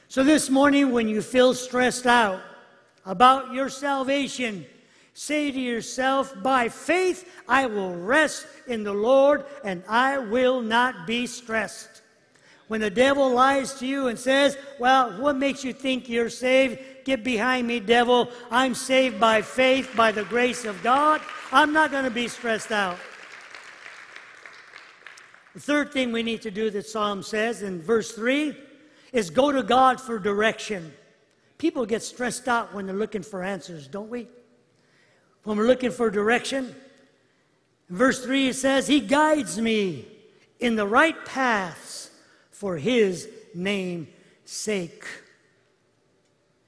So 0.07 0.23
this 0.23 0.49
morning, 0.49 0.93
when 0.93 1.09
you 1.09 1.23
feel 1.23 1.55
stressed 1.55 2.07
out 2.07 2.41
about 3.05 3.53
your 3.53 3.69
salvation, 3.69 4.65
Say 5.19 5.51
to 5.51 5.61
yourself, 5.61 6.33
by 6.45 6.69
faith, 6.69 7.29
I 7.49 7.67
will 7.67 7.93
rest 7.93 8.47
in 8.69 8.85
the 8.85 8.93
Lord 8.93 9.47
and 9.65 9.83
I 9.89 10.17
will 10.17 10.61
not 10.61 11.09
be 11.09 11.27
stressed. 11.27 12.03
When 12.69 12.81
the 12.81 12.89
devil 12.89 13.29
lies 13.29 13.75
to 13.81 13.87
you 13.87 14.07
and 14.07 14.17
says, 14.17 14.57
Well, 14.79 15.21
what 15.21 15.35
makes 15.35 15.65
you 15.65 15.73
think 15.73 16.09
you're 16.09 16.31
saved? 16.31 16.79
Get 17.05 17.25
behind 17.25 17.67
me, 17.67 17.81
devil. 17.81 18.31
I'm 18.49 18.77
saved 18.77 19.19
by 19.19 19.43
faith, 19.43 19.91
by 19.97 20.13
the 20.13 20.23
grace 20.23 20.65
of 20.65 20.81
God. 20.85 21.21
I'm 21.51 21.73
not 21.73 21.91
going 21.91 22.05
to 22.05 22.13
be 22.13 22.29
stressed 22.29 22.71
out. 22.71 22.97
The 25.55 25.61
third 25.61 25.93
thing 25.93 26.13
we 26.13 26.23
need 26.23 26.43
to 26.43 26.53
do 26.53 26.71
that 26.71 26.87
Psalm 26.87 27.25
says 27.25 27.63
in 27.63 27.83
verse 27.83 28.13
3 28.13 28.57
is 29.13 29.31
go 29.31 29.51
to 29.51 29.65
God 29.65 30.01
for 30.01 30.21
direction. 30.21 30.93
People 31.59 31.87
get 31.87 32.05
stressed 32.05 32.47
out 32.47 32.73
when 32.73 32.87
they're 32.87 32.95
looking 32.95 33.25
for 33.25 33.43
answers, 33.43 33.89
don't 33.89 34.11
we? 34.11 34.29
When 35.49 35.57
we're 35.57 35.67
looking 35.67 35.91
for 35.91 36.11
direction. 36.11 36.75
In 37.89 37.97
verse 37.97 38.23
3, 38.23 38.49
it 38.49 38.55
says, 38.55 38.87
He 38.87 39.01
guides 39.01 39.59
me 39.59 40.07
in 40.61 40.77
the 40.77 40.87
right 40.87 41.25
paths 41.25 42.11
for 42.51 42.77
His 42.77 43.31
name's 43.55 44.09
sake. 44.45 45.07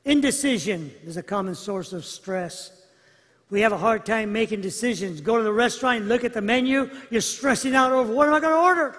Indecision 0.06 0.90
is 1.04 1.18
a 1.18 1.22
common 1.22 1.54
source 1.54 1.92
of 1.92 2.06
stress. 2.06 2.86
We 3.50 3.60
have 3.60 3.72
a 3.72 3.76
hard 3.76 4.06
time 4.06 4.32
making 4.32 4.62
decisions. 4.62 5.20
Go 5.20 5.36
to 5.36 5.42
the 5.42 5.52
restaurant, 5.52 6.06
look 6.06 6.24
at 6.24 6.32
the 6.32 6.40
menu, 6.40 6.88
you're 7.10 7.20
stressing 7.20 7.74
out 7.74 7.92
over 7.92 8.10
what 8.10 8.28
am 8.28 8.34
I 8.34 8.40
going 8.40 8.54
to 8.54 8.62
order? 8.62 8.96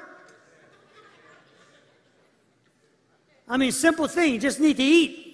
I 3.47 3.57
mean, 3.57 3.71
simple 3.71 4.07
thing, 4.07 4.35
you 4.35 4.39
just 4.39 4.59
need 4.59 4.77
to 4.77 4.83
eat. 4.83 5.30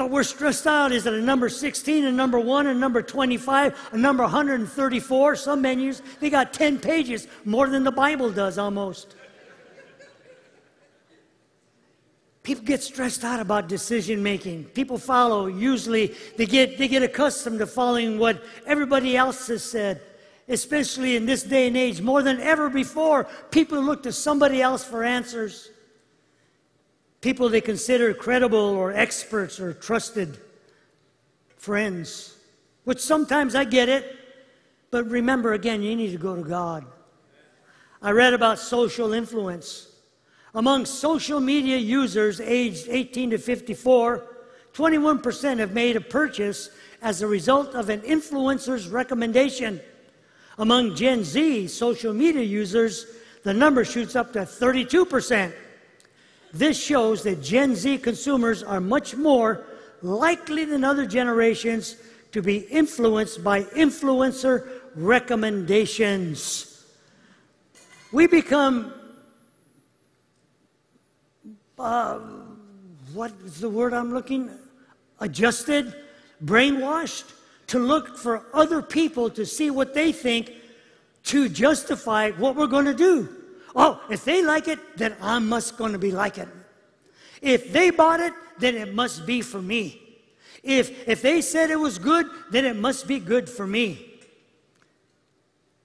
But 0.00 0.08
we're 0.08 0.22
stressed 0.22 0.66
out. 0.66 0.92
Is 0.92 1.04
it 1.04 1.12
a 1.12 1.20
number 1.20 1.50
16, 1.50 2.06
a 2.06 2.10
number 2.10 2.38
1, 2.40 2.68
a 2.68 2.74
number 2.74 3.02
25, 3.02 3.90
a 3.92 3.98
number 3.98 4.22
134? 4.22 5.36
Some 5.36 5.60
menus, 5.60 6.00
they 6.20 6.30
got 6.30 6.54
10 6.54 6.78
pages, 6.78 7.28
more 7.44 7.68
than 7.68 7.84
the 7.84 7.92
Bible 7.92 8.30
does 8.30 8.56
almost. 8.56 9.14
People 12.42 12.64
get 12.64 12.82
stressed 12.82 13.24
out 13.24 13.40
about 13.40 13.68
decision 13.68 14.22
making. 14.22 14.64
People 14.64 14.96
follow, 14.96 15.48
usually, 15.48 16.14
they 16.38 16.46
get, 16.46 16.78
they 16.78 16.88
get 16.88 17.02
accustomed 17.02 17.58
to 17.58 17.66
following 17.66 18.18
what 18.18 18.42
everybody 18.66 19.18
else 19.18 19.48
has 19.48 19.62
said. 19.62 20.00
Especially 20.48 21.14
in 21.14 21.26
this 21.26 21.42
day 21.42 21.66
and 21.66 21.76
age, 21.76 22.00
more 22.00 22.22
than 22.22 22.40
ever 22.40 22.70
before, 22.70 23.24
people 23.50 23.82
look 23.82 24.02
to 24.04 24.12
somebody 24.12 24.62
else 24.62 24.82
for 24.82 25.04
answers 25.04 25.68
people 27.20 27.48
they 27.48 27.60
consider 27.60 28.14
credible 28.14 28.58
or 28.58 28.92
experts 28.92 29.60
or 29.60 29.72
trusted 29.72 30.38
friends, 31.56 32.36
which 32.84 33.00
sometimes 33.00 33.54
I 33.54 33.64
get 33.64 33.88
it, 33.88 34.16
but 34.90 35.08
remember 35.08 35.52
again, 35.52 35.82
you 35.82 35.94
need 35.94 36.12
to 36.12 36.18
go 36.18 36.34
to 36.34 36.42
God. 36.42 36.84
I 38.02 38.12
read 38.12 38.32
about 38.32 38.58
social 38.58 39.12
influence. 39.12 39.88
Among 40.54 40.86
social 40.86 41.38
media 41.38 41.76
users 41.76 42.40
aged 42.40 42.88
18 42.88 43.30
to 43.30 43.38
54, 43.38 44.26
21% 44.72 45.58
have 45.58 45.72
made 45.72 45.96
a 45.96 46.00
purchase 46.00 46.70
as 47.02 47.22
a 47.22 47.26
result 47.26 47.74
of 47.74 47.88
an 47.88 48.00
influencer's 48.00 48.88
recommendation. 48.88 49.80
Among 50.58 50.94
Gen 50.96 51.24
Z 51.24 51.68
social 51.68 52.12
media 52.12 52.42
users, 52.42 53.06
the 53.42 53.54
number 53.54 53.84
shoots 53.84 54.16
up 54.16 54.32
to 54.32 54.40
32%. 54.40 55.52
This 56.52 56.82
shows 56.82 57.22
that 57.22 57.42
Gen 57.42 57.76
Z 57.76 57.98
consumers 57.98 58.62
are 58.62 58.80
much 58.80 59.14
more 59.14 59.66
likely 60.02 60.64
than 60.64 60.82
other 60.84 61.06
generations 61.06 61.96
to 62.32 62.42
be 62.42 62.58
influenced 62.58 63.44
by 63.44 63.62
influencer 63.62 64.68
recommendations. 64.94 66.84
We 68.12 68.26
become, 68.26 68.92
uh, 71.78 72.18
what 73.12 73.32
is 73.44 73.60
the 73.60 73.68
word 73.68 73.94
I'm 73.94 74.12
looking? 74.12 74.50
Adjusted, 75.20 75.94
brainwashed 76.44 77.32
to 77.68 77.78
look 77.78 78.16
for 78.16 78.46
other 78.52 78.82
people 78.82 79.30
to 79.30 79.46
see 79.46 79.70
what 79.70 79.94
they 79.94 80.10
think 80.10 80.52
to 81.24 81.48
justify 81.48 82.30
what 82.32 82.56
we're 82.56 82.66
going 82.66 82.86
to 82.86 82.94
do. 82.94 83.39
Oh, 83.74 84.00
if 84.10 84.24
they 84.24 84.42
like 84.42 84.68
it, 84.68 84.78
then 84.96 85.16
I 85.20 85.38
must 85.38 85.78
going 85.78 85.92
to 85.92 85.98
be 85.98 86.10
like 86.10 86.38
it. 86.38 86.48
If 87.40 87.72
they 87.72 87.90
bought 87.90 88.20
it, 88.20 88.32
then 88.58 88.74
it 88.74 88.94
must 88.94 89.26
be 89.26 89.42
for 89.42 89.62
me. 89.62 90.00
If, 90.62 91.08
if 91.08 91.22
they 91.22 91.40
said 91.40 91.70
it 91.70 91.78
was 91.78 91.98
good, 91.98 92.26
then 92.50 92.64
it 92.64 92.76
must 92.76 93.06
be 93.06 93.18
good 93.18 93.48
for 93.48 93.66
me. 93.66 94.06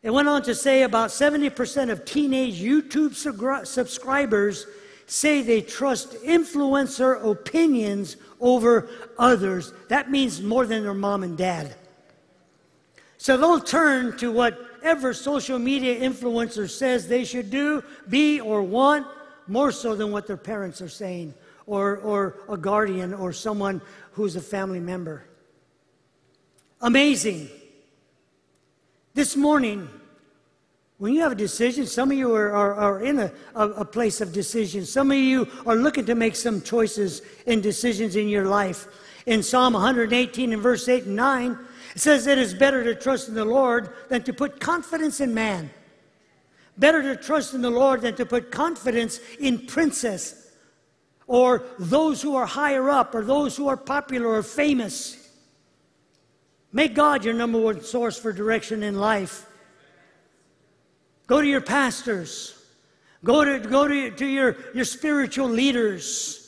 It 0.03 0.11
went 0.11 0.27
on 0.27 0.43
to 0.43 0.53
say 0.53 0.83
about 0.83 1.09
70% 1.09 1.89
of 1.89 2.05
teenage 2.05 2.61
YouTube 2.61 3.15
subscribers 3.65 4.67
say 5.07 5.41
they 5.41 5.61
trust 5.61 6.13
influencer 6.23 7.23
opinions 7.25 8.17
over 8.39 8.89
others. 9.17 9.73
That 9.87 10.11
means 10.11 10.41
more 10.41 10.65
than 10.65 10.83
their 10.83 10.93
mom 10.93 11.23
and 11.23 11.37
dad. 11.37 11.75
So 13.17 13.37
they'll 13.37 13.59
turn 13.59 14.17
to 14.17 14.31
what 14.31 14.74
whatever 14.85 15.15
social 15.15 15.57
media 15.57 15.99
influencer 15.99 16.69
says 16.69 17.07
they 17.07 17.25
should 17.25 17.49
do, 17.49 17.83
be, 18.07 18.39
or 18.39 18.61
want, 18.61 19.07
more 19.47 19.71
so 19.71 19.95
than 19.95 20.11
what 20.11 20.27
their 20.27 20.37
parents 20.37 20.79
are 20.79 20.87
saying, 20.87 21.33
or, 21.65 21.97
or 21.97 22.37
a 22.49 22.55
guardian, 22.55 23.11
or 23.11 23.33
someone 23.33 23.81
who's 24.11 24.35
a 24.35 24.41
family 24.41 24.79
member. 24.79 25.25
Amazing. 26.81 27.49
This 29.15 29.35
morning, 29.35 29.89
when 30.99 31.15
you 31.15 31.21
have 31.21 31.31
a 31.31 31.35
decision, 31.35 31.87
some 31.87 32.11
of 32.11 32.17
you 32.19 32.35
are, 32.35 32.51
are, 32.51 32.75
are 32.75 33.01
in 33.01 33.17
a, 33.17 33.31
a, 33.55 33.69
a, 33.69 33.85
place 33.85 34.21
of 34.21 34.31
decision. 34.31 34.85
Some 34.85 35.09
of 35.09 35.17
you 35.17 35.47
are 35.65 35.75
looking 35.75 36.05
to 36.05 36.13
make 36.13 36.35
some 36.35 36.61
choices 36.61 37.23
and 37.47 37.63
decisions 37.63 38.15
in 38.15 38.29
your 38.29 38.45
life. 38.45 38.85
In 39.25 39.41
Psalm 39.41 39.73
118 39.73 40.53
and 40.53 40.61
verse 40.61 40.87
8 40.87 41.05
and 41.05 41.15
9, 41.15 41.57
it 41.95 42.01
says 42.01 42.27
it 42.27 42.37
is 42.37 42.53
better 42.53 42.83
to 42.83 42.93
trust 42.93 43.29
in 43.29 43.35
the 43.35 43.45
Lord 43.45 43.89
than 44.09 44.21
to 44.23 44.33
put 44.33 44.59
confidence 44.59 45.21
in 45.21 45.33
man. 45.33 45.69
Better 46.77 47.01
to 47.01 47.15
trust 47.15 47.53
in 47.53 47.61
the 47.61 47.69
Lord 47.69 48.01
than 48.01 48.15
to 48.15 48.25
put 48.25 48.51
confidence 48.51 49.21
in 49.39 49.65
princes 49.65 50.51
or 51.25 51.63
those 51.79 52.21
who 52.21 52.35
are 52.35 52.45
higher 52.45 52.89
up 52.89 53.15
or 53.15 53.23
those 53.23 53.55
who 53.55 53.69
are 53.69 53.77
popular 53.77 54.27
or 54.27 54.43
famous. 54.43 55.29
Make 56.73 56.93
God 56.93 57.23
your 57.23 57.33
number 57.33 57.59
one 57.59 57.81
source 57.81 58.19
for 58.19 58.33
direction 58.33 58.83
in 58.83 58.99
life. 58.99 59.45
Go 61.27 61.41
to 61.41 61.47
your 61.47 61.61
pastors. 61.61 62.61
Go 63.23 63.45
to, 63.45 63.59
go 63.59 63.87
to, 63.87 64.11
to 64.11 64.25
your, 64.25 64.57
your 64.75 64.85
spiritual 64.85 65.47
leaders. 65.47 66.41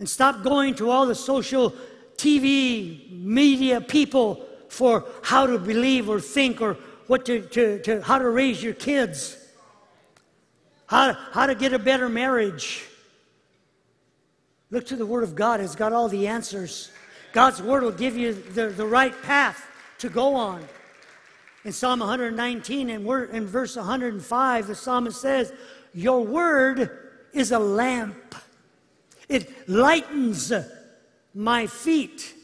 And 0.00 0.08
stop 0.08 0.42
going 0.42 0.74
to 0.74 0.90
all 0.90 1.06
the 1.06 1.14
social 1.14 1.72
TV, 2.16 3.10
media 3.10 3.80
people 3.80 4.46
for 4.68 5.04
how 5.22 5.46
to 5.46 5.58
believe 5.58 6.08
or 6.08 6.20
think 6.20 6.60
or 6.60 6.74
what 7.06 7.24
to, 7.26 7.40
to, 7.40 7.78
to 7.80 8.02
how 8.02 8.18
to 8.18 8.28
raise 8.28 8.62
your 8.62 8.74
kids, 8.74 9.36
how, 10.86 11.12
how 11.32 11.46
to 11.46 11.54
get 11.54 11.72
a 11.72 11.78
better 11.78 12.08
marriage. 12.08 12.84
Look 14.70 14.86
to 14.86 14.96
the 14.96 15.06
Word 15.06 15.22
of 15.22 15.34
God, 15.34 15.60
it's 15.60 15.76
got 15.76 15.92
all 15.92 16.08
the 16.08 16.26
answers. 16.26 16.90
God's 17.32 17.62
Word 17.62 17.82
will 17.82 17.92
give 17.92 18.16
you 18.16 18.32
the, 18.32 18.68
the 18.68 18.86
right 18.86 19.14
path 19.22 19.66
to 19.98 20.08
go 20.08 20.34
on. 20.34 20.64
In 21.64 21.72
Psalm 21.72 22.00
119 22.00 22.90
and 22.90 23.04
we're 23.04 23.24
in 23.24 23.46
verse 23.46 23.76
105, 23.76 24.66
the 24.66 24.74
psalmist 24.74 25.20
says, 25.20 25.52
Your 25.94 26.24
Word 26.24 26.90
is 27.32 27.52
a 27.52 27.58
lamp, 27.58 28.34
it 29.28 29.68
lightens 29.68 30.52
my 31.36 31.66
feet, 31.66 32.34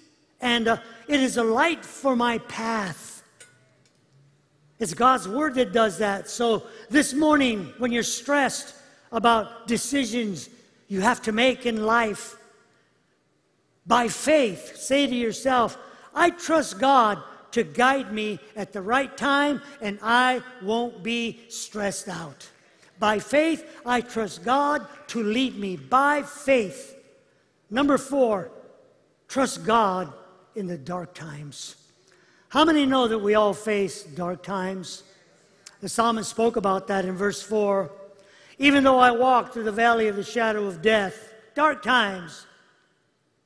and 0.40 0.68
uh, 0.68 0.76
it 1.08 1.18
is 1.18 1.38
a 1.38 1.42
light 1.42 1.82
for 1.84 2.14
my 2.14 2.36
path. 2.38 3.22
It's 4.78 4.92
God's 4.92 5.26
Word 5.26 5.54
that 5.54 5.72
does 5.72 5.98
that. 5.98 6.28
So 6.28 6.64
this 6.90 7.14
morning, 7.14 7.72
when 7.78 7.90
you're 7.90 8.02
stressed 8.02 8.74
about 9.10 9.66
decisions 9.66 10.50
you 10.88 11.00
have 11.00 11.22
to 11.22 11.32
make 11.32 11.64
in 11.64 11.86
life, 11.86 12.36
by 13.86 14.08
faith, 14.08 14.76
say 14.76 15.06
to 15.06 15.14
yourself, 15.14 15.78
I 16.14 16.30
trust 16.30 16.78
God 16.78 17.22
to 17.52 17.64
guide 17.64 18.12
me 18.12 18.40
at 18.56 18.72
the 18.72 18.82
right 18.82 19.16
time 19.16 19.62
and 19.80 19.98
I 20.02 20.42
won't 20.62 21.02
be 21.02 21.40
stressed 21.48 22.08
out. 22.08 22.48
By 22.98 23.18
faith, 23.18 23.64
I 23.86 24.02
trust 24.02 24.44
God 24.44 24.86
to 25.08 25.22
lead 25.22 25.58
me. 25.58 25.76
By 25.76 26.22
faith. 26.22 26.94
Number 27.70 27.98
four, 27.98 28.50
trust 29.32 29.64
God 29.64 30.12
in 30.54 30.66
the 30.66 30.76
dark 30.76 31.14
times. 31.14 31.76
How 32.50 32.66
many 32.66 32.84
know 32.84 33.08
that 33.08 33.18
we 33.18 33.34
all 33.34 33.54
face 33.54 34.02
dark 34.02 34.42
times? 34.42 35.04
The 35.80 35.88
psalmist 35.88 36.28
spoke 36.28 36.56
about 36.56 36.86
that 36.88 37.06
in 37.06 37.16
verse 37.16 37.40
4. 37.40 37.90
Even 38.58 38.84
though 38.84 38.98
I 38.98 39.10
walk 39.10 39.54
through 39.54 39.62
the 39.62 39.72
valley 39.72 40.08
of 40.08 40.16
the 40.16 40.22
shadow 40.22 40.66
of 40.66 40.82
death, 40.82 41.32
dark 41.54 41.82
times, 41.82 42.46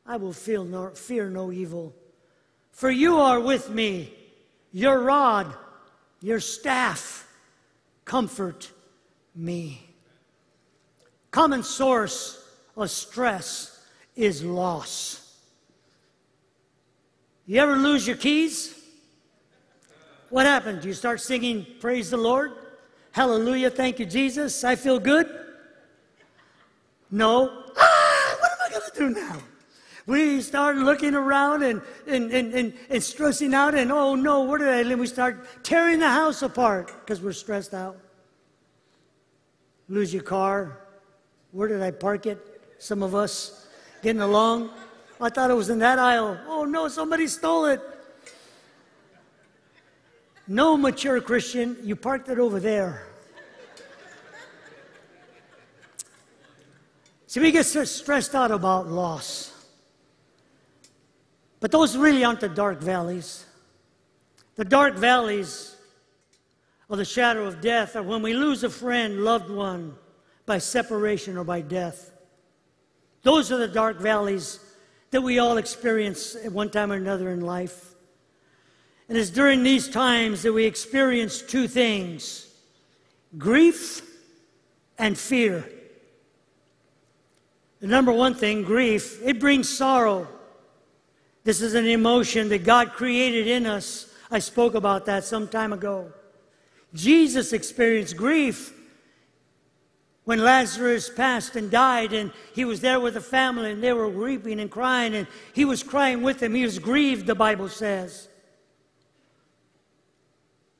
I 0.05 0.16
will 0.16 0.33
feel 0.33 0.64
no, 0.64 0.90
fear 0.90 1.31
no 1.31 1.53
evil. 1.53 1.94
For 2.72 2.90
you 2.90 3.18
are 3.18 3.38
with 3.38 3.70
me, 3.70 4.12
your 4.72 4.99
rod, 4.99 5.55
your 6.20 6.40
staff, 6.40 7.33
comfort 8.05 8.72
me. 9.37 9.88
Common 11.31 11.62
source 11.62 12.44
of 12.77 12.90
stress 12.90 13.87
is 14.16 14.42
loss. 14.42 15.25
You 17.46 17.61
ever 17.61 17.76
lose 17.76 18.06
your 18.06 18.16
keys? 18.16 18.74
What 20.30 20.46
happened? 20.46 20.85
You 20.85 20.92
start 20.92 21.20
singing, 21.20 21.64
Praise 21.80 22.11
the 22.11 22.16
Lord? 22.16 22.52
Hallelujah, 23.12 23.70
thank 23.70 24.00
you, 24.00 24.06
Jesus. 24.06 24.64
I 24.64 24.74
feel 24.74 24.98
good. 24.98 25.28
No. 27.11 27.64
Ah, 27.78 28.37
what 28.40 28.50
am 28.50 28.59
I 28.66 28.70
going 28.70 28.90
to 28.92 28.98
do 28.98 29.20
now? 29.20 29.38
We 30.06 30.40
start 30.40 30.76
looking 30.76 31.14
around 31.14 31.62
and, 31.62 31.82
and, 32.06 32.30
and, 32.32 32.52
and, 32.52 32.74
and 32.90 33.02
stressing 33.02 33.54
out, 33.54 33.74
and 33.74 33.90
oh 33.92 34.14
no, 34.14 34.42
where 34.42 34.59
did 34.59 34.68
I 34.68 34.82
live? 34.82 34.98
We 34.98 35.06
start 35.06 35.64
tearing 35.64 36.00
the 36.00 36.09
house 36.09 36.42
apart 36.42 36.92
because 37.00 37.20
we're 37.20 37.32
stressed 37.32 37.74
out. 37.74 37.96
Lose 39.88 40.12
your 40.12 40.22
car. 40.22 40.80
Where 41.52 41.68
did 41.68 41.80
I 41.80 41.92
park 41.92 42.26
it? 42.26 42.38
Some 42.78 43.02
of 43.02 43.14
us 43.14 43.68
getting 44.02 44.22
along. 44.22 44.70
I 45.20 45.31
thought 45.31 45.50
it 45.50 45.55
was 45.55 45.70
in 45.70 45.79
that 45.79 45.98
aisle. 45.98 46.38
Oh 46.46 46.64
no, 46.64 46.88
somebody 46.88 47.26
stole 47.26 47.66
it. 47.66 47.81
No 50.46 50.76
mature 50.76 51.20
Christian, 51.20 51.76
you 51.83 51.96
parked 51.96 52.29
it 52.29 52.38
over 52.38 52.61
there. 52.61 53.07
See, 57.26 57.40
we 57.40 57.50
get 57.50 57.64
stressed 57.64 58.35
out 58.35 58.50
about 58.50 58.87
loss. 58.87 59.52
But 61.61 61.72
those 61.72 61.96
really 61.96 62.24
aren't 62.24 62.40
the 62.40 62.48
dark 62.48 62.81
valleys. 62.81 63.44
The 64.55 64.64
dark 64.64 64.94
valleys 64.94 65.76
of 66.88 66.98
the 66.98 67.05
shadow 67.05 67.44
of 67.44 67.61
death 67.61 67.96
are 67.96 68.02
when 68.02 68.22
we 68.22 68.35
lose 68.35 68.62
a 68.62 68.70
friend, 68.70 69.24
loved 69.24 69.50
one, 69.50 69.96
by 70.44 70.59
separation 70.59 71.37
or 71.37 71.44
by 71.44 71.61
death. 71.61 72.12
Those 73.22 73.50
are 73.50 73.59
the 73.59 73.68
dark 73.68 73.98
valleys 73.98 74.61
that 75.16 75.22
we 75.22 75.38
all 75.38 75.57
experience 75.57 76.37
at 76.44 76.52
one 76.52 76.68
time 76.68 76.92
or 76.92 76.96
another 76.96 77.31
in 77.31 77.40
life. 77.40 77.94
And 79.09 79.16
it's 79.16 79.31
during 79.31 79.62
these 79.62 79.88
times 79.88 80.42
that 80.42 80.52
we 80.52 80.66
experience 80.66 81.40
two 81.40 81.68
things 81.68 82.46
grief 83.38 84.02
and 84.98 85.16
fear. 85.16 85.66
The 87.81 87.87
number 87.87 88.12
one 88.12 88.35
thing, 88.35 88.62
grief, 88.62 89.18
it 89.24 89.40
brings 89.40 89.74
sorrow. 89.74 90.29
This 91.44 91.62
is 91.62 91.72
an 91.72 91.87
emotion 91.87 92.50
that 92.50 92.64
God 92.64 92.92
created 92.92 93.46
in 93.46 93.64
us. 93.64 94.12
I 94.31 94.38
spoke 94.38 94.74
about 94.74 95.07
that 95.07 95.24
some 95.24 95.48
time 95.48 95.72
ago. 95.72 96.12
Jesus 96.92 97.55
experienced 97.55 98.18
grief 98.18 98.74
when 100.26 100.42
Lazarus 100.42 101.08
passed 101.08 101.54
and 101.54 101.70
died, 101.70 102.12
and 102.12 102.32
he 102.52 102.64
was 102.64 102.80
there 102.80 102.98
with 102.98 103.14
the 103.14 103.20
family, 103.20 103.70
and 103.70 103.82
they 103.82 103.92
were 103.92 104.08
weeping 104.08 104.58
and 104.58 104.68
crying, 104.68 105.14
and 105.14 105.28
he 105.54 105.64
was 105.64 105.84
crying 105.84 106.20
with 106.20 106.40
them. 106.40 106.52
He 106.52 106.64
was 106.64 106.80
grieved, 106.80 107.26
the 107.26 107.36
Bible 107.36 107.68
says. 107.68 108.28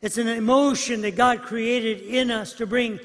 It's 0.03 0.19
an 0.19 0.27
emotion 0.27 1.01
that 1.03 1.15
God 1.15 1.43
created 1.43 2.01
in 2.01 2.33
us 2.33 2.55
to 2.55 2.67
bring 2.67 2.99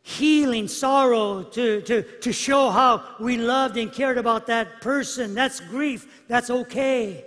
healing, 0.00 0.66
sorrow, 0.66 1.42
to, 1.42 1.82
to, 1.82 2.02
to 2.20 2.32
show 2.32 2.70
how 2.70 3.04
we 3.20 3.36
loved 3.36 3.76
and 3.76 3.92
cared 3.92 4.16
about 4.16 4.46
that 4.46 4.80
person. 4.80 5.34
That's 5.34 5.60
grief. 5.60 6.24
That's 6.26 6.48
okay. 6.48 7.26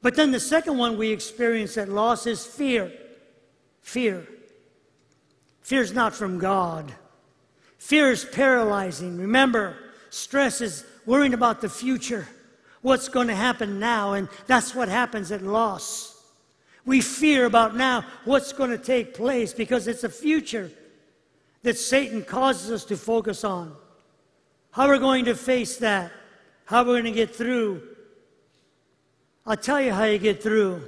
But 0.00 0.14
then 0.14 0.30
the 0.30 0.40
second 0.40 0.78
one 0.78 0.96
we 0.96 1.10
experience 1.10 1.76
at 1.76 1.88
loss 1.88 2.28
is 2.28 2.46
fear. 2.46 2.92
Fear. 3.80 4.28
Fear 5.70 5.82
is 5.82 5.92
not 5.92 6.16
from 6.16 6.40
God. 6.40 6.92
Fear 7.78 8.10
is 8.10 8.24
paralyzing. 8.24 9.18
Remember, 9.18 9.76
stress 10.10 10.60
is 10.60 10.84
worrying 11.06 11.32
about 11.32 11.60
the 11.60 11.68
future, 11.68 12.26
what's 12.82 13.08
going 13.08 13.28
to 13.28 13.36
happen 13.36 13.78
now, 13.78 14.14
and 14.14 14.28
that's 14.48 14.74
what 14.74 14.88
happens 14.88 15.30
at 15.30 15.42
loss. 15.42 16.20
We 16.84 17.00
fear 17.00 17.44
about 17.44 17.76
now 17.76 18.04
what's 18.24 18.52
going 18.52 18.70
to 18.70 18.78
take 18.78 19.14
place 19.14 19.52
because 19.52 19.86
it's 19.86 20.02
a 20.02 20.08
future 20.08 20.72
that 21.62 21.78
Satan 21.78 22.24
causes 22.24 22.72
us 22.72 22.84
to 22.86 22.96
focus 22.96 23.44
on. 23.44 23.72
How 24.72 24.86
are 24.86 24.88
we're 24.88 24.98
going 24.98 25.26
to 25.26 25.36
face 25.36 25.76
that, 25.76 26.10
how 26.64 26.78
are 26.78 26.84
we're 26.84 27.00
going 27.00 27.04
to 27.04 27.12
get 27.12 27.32
through. 27.32 27.80
I'll 29.46 29.56
tell 29.56 29.80
you 29.80 29.92
how 29.92 30.02
you 30.02 30.18
get 30.18 30.42
through. 30.42 30.82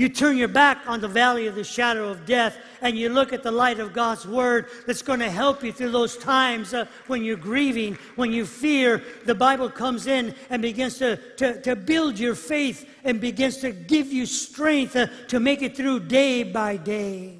You 0.00 0.08
turn 0.08 0.38
your 0.38 0.48
back 0.48 0.78
on 0.86 1.02
the 1.02 1.08
valley 1.08 1.46
of 1.46 1.54
the 1.54 1.62
shadow 1.62 2.08
of 2.08 2.24
death 2.24 2.56
and 2.80 2.96
you 2.96 3.10
look 3.10 3.34
at 3.34 3.42
the 3.42 3.50
light 3.50 3.80
of 3.80 3.92
God's 3.92 4.26
word 4.26 4.68
that's 4.86 5.02
going 5.02 5.20
to 5.20 5.30
help 5.30 5.62
you 5.62 5.74
through 5.74 5.90
those 5.90 6.16
times 6.16 6.72
uh, 6.72 6.86
when 7.06 7.22
you're 7.22 7.36
grieving, 7.36 7.98
when 8.16 8.32
you 8.32 8.46
fear. 8.46 9.04
The 9.26 9.34
Bible 9.34 9.68
comes 9.68 10.06
in 10.06 10.34
and 10.48 10.62
begins 10.62 10.96
to, 11.00 11.18
to, 11.36 11.60
to 11.60 11.76
build 11.76 12.18
your 12.18 12.34
faith 12.34 12.88
and 13.04 13.20
begins 13.20 13.58
to 13.58 13.72
give 13.72 14.10
you 14.10 14.24
strength 14.24 14.96
uh, 14.96 15.08
to 15.28 15.38
make 15.38 15.60
it 15.60 15.76
through 15.76 16.00
day 16.00 16.44
by 16.44 16.78
day. 16.78 17.36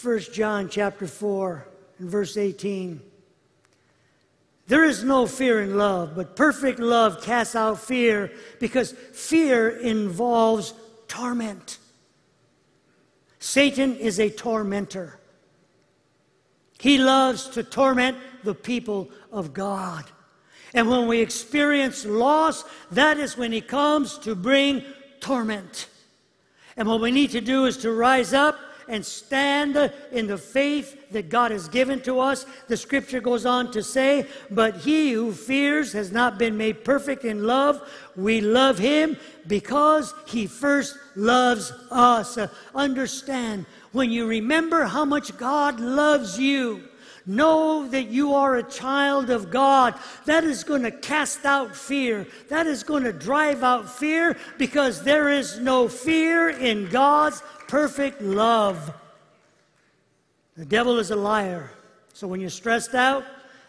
1 0.00 0.20
John 0.32 0.68
chapter 0.68 1.08
4 1.08 1.66
and 1.98 2.08
verse 2.08 2.36
18. 2.36 3.07
There 4.68 4.84
is 4.84 5.02
no 5.02 5.26
fear 5.26 5.62
in 5.62 5.78
love, 5.78 6.14
but 6.14 6.36
perfect 6.36 6.78
love 6.78 7.22
casts 7.22 7.56
out 7.56 7.80
fear 7.80 8.30
because 8.60 8.92
fear 8.92 9.70
involves 9.70 10.74
torment. 11.08 11.78
Satan 13.38 13.96
is 13.96 14.20
a 14.20 14.28
tormentor. 14.28 15.18
He 16.78 16.98
loves 16.98 17.48
to 17.50 17.62
torment 17.62 18.18
the 18.44 18.54
people 18.54 19.08
of 19.32 19.54
God. 19.54 20.04
And 20.74 20.90
when 20.90 21.08
we 21.08 21.20
experience 21.20 22.04
loss, 22.04 22.62
that 22.90 23.16
is 23.16 23.38
when 23.38 23.52
he 23.52 23.62
comes 23.62 24.18
to 24.18 24.34
bring 24.34 24.84
torment. 25.20 25.88
And 26.76 26.86
what 26.86 27.00
we 27.00 27.10
need 27.10 27.30
to 27.30 27.40
do 27.40 27.64
is 27.64 27.78
to 27.78 27.92
rise 27.92 28.34
up 28.34 28.58
and 28.88 29.04
stand 29.04 29.76
in 30.12 30.26
the 30.26 30.38
faith 30.38 31.10
that 31.12 31.28
God 31.28 31.50
has 31.50 31.68
given 31.68 32.00
to 32.02 32.20
us. 32.20 32.46
The 32.68 32.76
scripture 32.76 33.20
goes 33.20 33.46
on 33.46 33.70
to 33.72 33.82
say, 33.82 34.26
But 34.50 34.78
he 34.78 35.12
who 35.12 35.32
fears 35.32 35.92
has 35.92 36.10
not 36.10 36.38
been 36.38 36.56
made 36.56 36.84
perfect 36.84 37.24
in 37.24 37.46
love. 37.46 37.88
We 38.16 38.40
love 38.40 38.78
him 38.78 39.16
because 39.46 40.12
he 40.26 40.46
first 40.46 40.96
loves 41.14 41.72
us. 41.90 42.38
Understand, 42.74 43.66
when 43.92 44.10
you 44.10 44.26
remember 44.26 44.84
how 44.84 45.04
much 45.04 45.36
God 45.36 45.80
loves 45.80 46.38
you, 46.38 46.82
Know 47.28 47.86
that 47.88 48.08
you 48.08 48.32
are 48.32 48.56
a 48.56 48.62
child 48.62 49.28
of 49.28 49.50
God. 49.50 49.94
That 50.24 50.44
is 50.44 50.64
going 50.64 50.82
to 50.84 50.90
cast 50.90 51.44
out 51.44 51.76
fear. 51.76 52.26
That 52.48 52.66
is 52.66 52.82
going 52.82 53.04
to 53.04 53.12
drive 53.12 53.62
out 53.62 53.86
fear 53.90 54.38
because 54.56 55.02
there 55.02 55.28
is 55.28 55.58
no 55.58 55.88
fear 55.88 56.48
in 56.48 56.88
God's 56.88 57.42
perfect 57.68 58.22
love. 58.22 58.94
The 60.56 60.64
devil 60.64 60.98
is 60.98 61.10
a 61.10 61.16
liar. 61.16 61.70
So 62.14 62.26
when 62.26 62.40
you're 62.40 62.48
stressed 62.48 62.94
out 62.94 63.26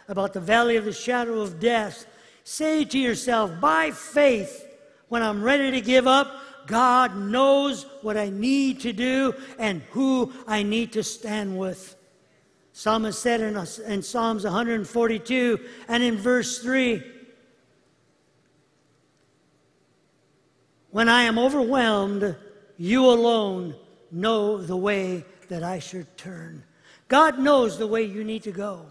about 0.08 0.32
the 0.32 0.40
valley 0.40 0.78
of 0.78 0.86
the 0.86 0.94
shadow 0.94 1.42
of 1.42 1.60
death, 1.60 2.06
say 2.46 2.86
to 2.86 2.98
yourself, 2.98 3.60
by 3.60 3.92
faith, 3.92 4.66
when 5.10 5.22
I'm 5.22 5.44
ready 5.44 5.70
to 5.72 5.82
give 5.82 6.08
up, 6.08 6.34
God 6.66 7.18
knows 7.18 7.86
what 8.04 8.16
I 8.16 8.30
need 8.30 8.80
to 8.82 8.94
do 8.94 9.36
and 9.58 9.82
who 9.92 10.32
I 10.48 10.64
need 10.64 10.94
to 10.94 11.04
stand 11.04 11.60
with. 11.60 11.98
Psalmist 12.80 13.22
said 13.22 13.42
in, 13.42 13.58
in 13.92 14.02
Psalms 14.02 14.46
142 14.46 15.60
and 15.90 16.02
in 16.02 16.16
verse 16.16 16.60
3 16.60 17.04
When 20.90 21.10
I 21.10 21.24
am 21.24 21.38
overwhelmed, 21.38 22.38
you 22.78 23.06
alone 23.06 23.76
know 24.14 24.56
the 24.56 24.78
way 24.78 25.26
that 25.50 25.62
I 25.62 25.80
should 25.80 26.18
turn. 26.18 26.64
God 27.10 27.38
knows 27.38 27.78
the 27.78 27.86
way 27.86 28.04
you 28.04 28.24
need 28.24 28.44
to 28.44 28.52
go. 28.54 28.86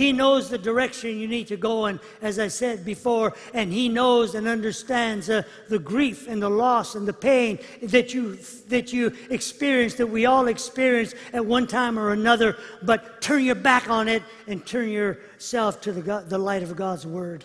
He 0.00 0.14
knows 0.14 0.48
the 0.48 0.56
direction 0.56 1.18
you 1.18 1.28
need 1.28 1.48
to 1.48 1.58
go 1.58 1.84
in, 1.84 2.00
as 2.22 2.38
I 2.38 2.48
said 2.48 2.86
before, 2.86 3.34
and 3.52 3.70
He 3.70 3.86
knows 3.86 4.34
and 4.34 4.48
understands 4.48 5.28
uh, 5.28 5.42
the 5.68 5.78
grief 5.78 6.26
and 6.26 6.40
the 6.40 6.48
loss 6.48 6.94
and 6.94 7.06
the 7.06 7.12
pain 7.12 7.58
that 7.82 8.14
you, 8.14 8.36
that 8.68 8.94
you 8.94 9.14
experience, 9.28 9.96
that 9.96 10.06
we 10.06 10.24
all 10.24 10.48
experience 10.48 11.14
at 11.34 11.44
one 11.44 11.66
time 11.66 11.98
or 11.98 12.12
another. 12.12 12.56
But 12.82 13.20
turn 13.20 13.44
your 13.44 13.56
back 13.56 13.90
on 13.90 14.08
it 14.08 14.22
and 14.46 14.64
turn 14.64 14.88
yourself 14.88 15.82
to 15.82 15.92
the, 15.92 16.00
God, 16.00 16.30
the 16.30 16.38
light 16.38 16.62
of 16.62 16.74
God's 16.76 17.06
Word. 17.06 17.44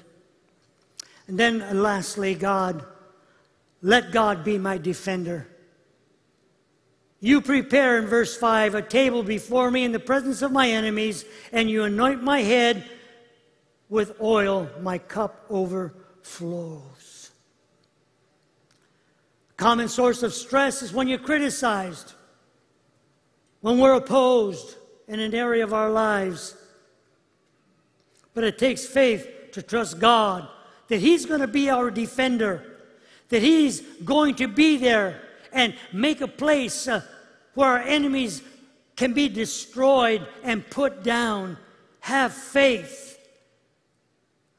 And 1.28 1.38
then, 1.38 1.62
uh, 1.62 1.74
lastly, 1.74 2.36
God, 2.36 2.86
let 3.82 4.14
God 4.14 4.46
be 4.46 4.58
my 4.58 4.78
defender. 4.78 5.50
You 7.26 7.42
prepare 7.42 7.98
in 7.98 8.06
verse 8.06 8.38
5 8.38 8.76
a 8.76 8.84
table 8.84 9.24
before 9.24 9.72
me 9.72 9.84
in 9.84 9.92
the 9.92 9.98
presence 10.00 10.44
of 10.44 10.52
my 10.52 10.70
enemies, 10.70 11.26
and 11.52 11.68
you 11.68 11.82
anoint 11.82 12.22
my 12.22 12.44
head 12.44 12.88
with 13.90 14.22
oil, 14.22 14.70
my 14.80 15.00
cup 15.00 15.44
overflows. 15.50 17.32
A 19.50 19.54
Common 19.56 19.90
source 19.90 20.22
of 20.22 20.36
stress 20.36 20.84
is 20.84 20.94
when 20.94 21.08
you're 21.08 21.18
criticized, 21.18 22.14
when 23.62 23.80
we're 23.80 23.96
opposed 23.96 24.76
in 25.08 25.20
an 25.20 25.34
area 25.34 25.64
of 25.64 25.74
our 25.74 25.90
lives. 25.90 26.56
But 28.36 28.44
it 28.44 28.60
takes 28.60 28.86
faith 28.86 29.28
to 29.54 29.64
trust 29.64 29.98
God 29.98 30.48
that 30.90 31.00
He's 31.00 31.26
going 31.26 31.42
to 31.42 31.48
be 31.48 31.72
our 31.72 31.90
defender, 31.90 32.84
that 33.30 33.42
He's 33.42 33.82
going 33.82 34.36
to 34.36 34.48
be 34.48 34.78
there 34.78 35.24
and 35.52 35.74
make 35.92 36.22
a 36.22 36.28
place 36.28 36.88
uh, 36.88 37.02
where 37.56 37.70
our 37.70 37.80
enemies 37.80 38.42
can 38.96 39.14
be 39.14 39.28
destroyed 39.28 40.26
and 40.44 40.70
put 40.70 41.04
down. 41.04 41.58
Have 42.02 42.34
faith. 42.34 43.20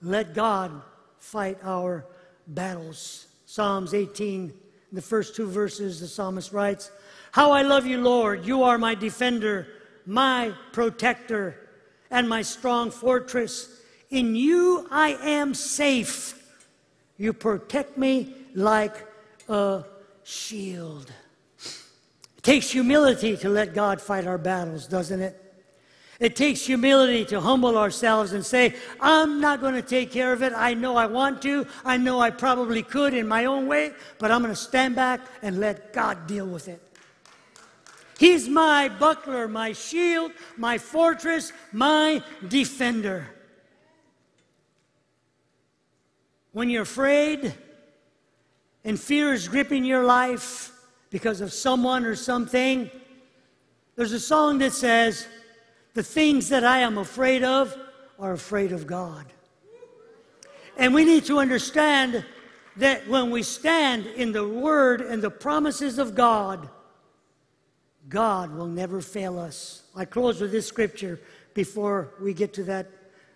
Let 0.03 0.35
God 0.35 0.83
fight 1.19 1.59
our 1.63 2.05
battles. 2.47 3.27
Psalms 3.47 3.95
18, 3.95 4.53
the 4.93 5.03
first 5.03 5.37
two 5.37 5.49
verses, 5.49 6.01
the 6.01 6.09
psalmist 6.09 6.53
writes, 6.53 6.91
How 7.33 7.53
I 7.53 7.63
love 7.63 7.87
you, 7.87 7.99
Lord. 7.99 8.45
You 8.45 8.65
are 8.65 8.79
my 8.79 8.95
defender, 8.95 9.69
my 10.05 10.53
protector, 10.73 11.69
and 12.11 12.29
my 12.29 12.43
strong 12.43 12.91
fortress. 12.91 13.81
In 14.11 14.35
you 14.35 14.87
I 14.91 15.11
am 15.23 15.55
safe. 15.55 16.43
You 17.17 17.33
protect 17.33 17.97
me 17.97 18.35
like 18.55 19.07
a 19.49 19.85
shield 20.25 21.13
takes 22.47 22.71
humility 22.71 23.37
to 23.37 23.49
let 23.49 23.75
God 23.75 24.01
fight 24.01 24.25
our 24.25 24.39
battles, 24.39 24.87
doesn't 24.87 25.21
it? 25.21 25.35
It 26.21 26.37
takes 26.37 26.65
humility 26.65 27.25
to 27.25 27.41
humble 27.41 27.77
ourselves 27.77 28.35
and 28.35 28.47
say, 28.47 28.77
I'm 29.01 29.41
not 29.41 29.61
going 29.61 29.75
to 29.75 29.83
take 29.83 30.13
care 30.13 30.33
of 30.33 30.45
it. 30.45 30.53
I 30.55 30.73
know 30.73 30.97
I 30.97 31.07
want 31.07 31.43
to. 31.43 31.67
I 31.85 31.97
know 31.97 32.21
I 32.21 32.31
probably 32.31 32.85
could 32.85 33.15
in 33.15 33.27
my 33.27 33.47
own 33.47 33.67
way, 33.67 33.91
but 34.21 34.31
I'm 34.31 34.43
going 34.43 34.55
to 34.55 34.61
stand 34.61 34.95
back 34.95 35.23
and 35.43 35.59
let 35.59 35.93
God 35.93 36.29
deal 36.29 36.47
with 36.47 36.69
it. 36.69 36.81
He's 38.17 38.49
my 38.49 38.91
buckler, 38.91 39.49
my 39.49 39.73
shield, 39.73 40.31
my 40.57 40.79
fortress, 40.79 41.53
my 41.73 42.23
defender. 42.47 43.27
When 46.53 46.71
you're 46.71 46.83
afraid 46.83 47.53
and 48.85 49.01
fear 49.01 49.33
is 49.33 49.49
gripping 49.49 49.85
your 49.85 50.05
life, 50.05 50.71
because 51.11 51.41
of 51.41 51.53
someone 51.53 52.05
or 52.05 52.17
something. 52.17 52.91
There's 53.95 54.13
a 54.13 54.21
song 54.21 54.59
that 54.59 54.73
says, 54.73 55.27
The 55.95 56.03
things 56.03 56.49
that 56.51 56.65
I 56.65 56.81
am 56.81 56.99
afraid 56.99 57.43
of 57.43 57.77
are 58.19 58.33
afraid 58.33 58.73
of 58.73 58.87
God. 58.87 59.27
And 60.77 60.93
we 60.93 61.05
need 61.05 61.25
to 61.27 61.39
understand 61.39 62.25
that 62.77 63.09
when 63.09 63.31
we 63.31 63.43
stand 63.43 64.07
in 64.07 64.33
the 64.33 64.47
Word 64.47 65.01
and 65.01 65.23
the 65.23 65.31
promises 65.31 65.99
of 65.99 66.15
God, 66.15 66.69
God 68.09 68.55
will 68.55 68.67
never 68.67 69.01
fail 69.01 69.39
us. 69.39 69.83
I 69.95 70.05
close 70.05 70.41
with 70.41 70.53
this 70.53 70.67
scripture 70.67 71.21
before 71.55 72.13
we 72.21 72.35
get 72.35 72.53
to 72.55 72.65
that 72.65 72.87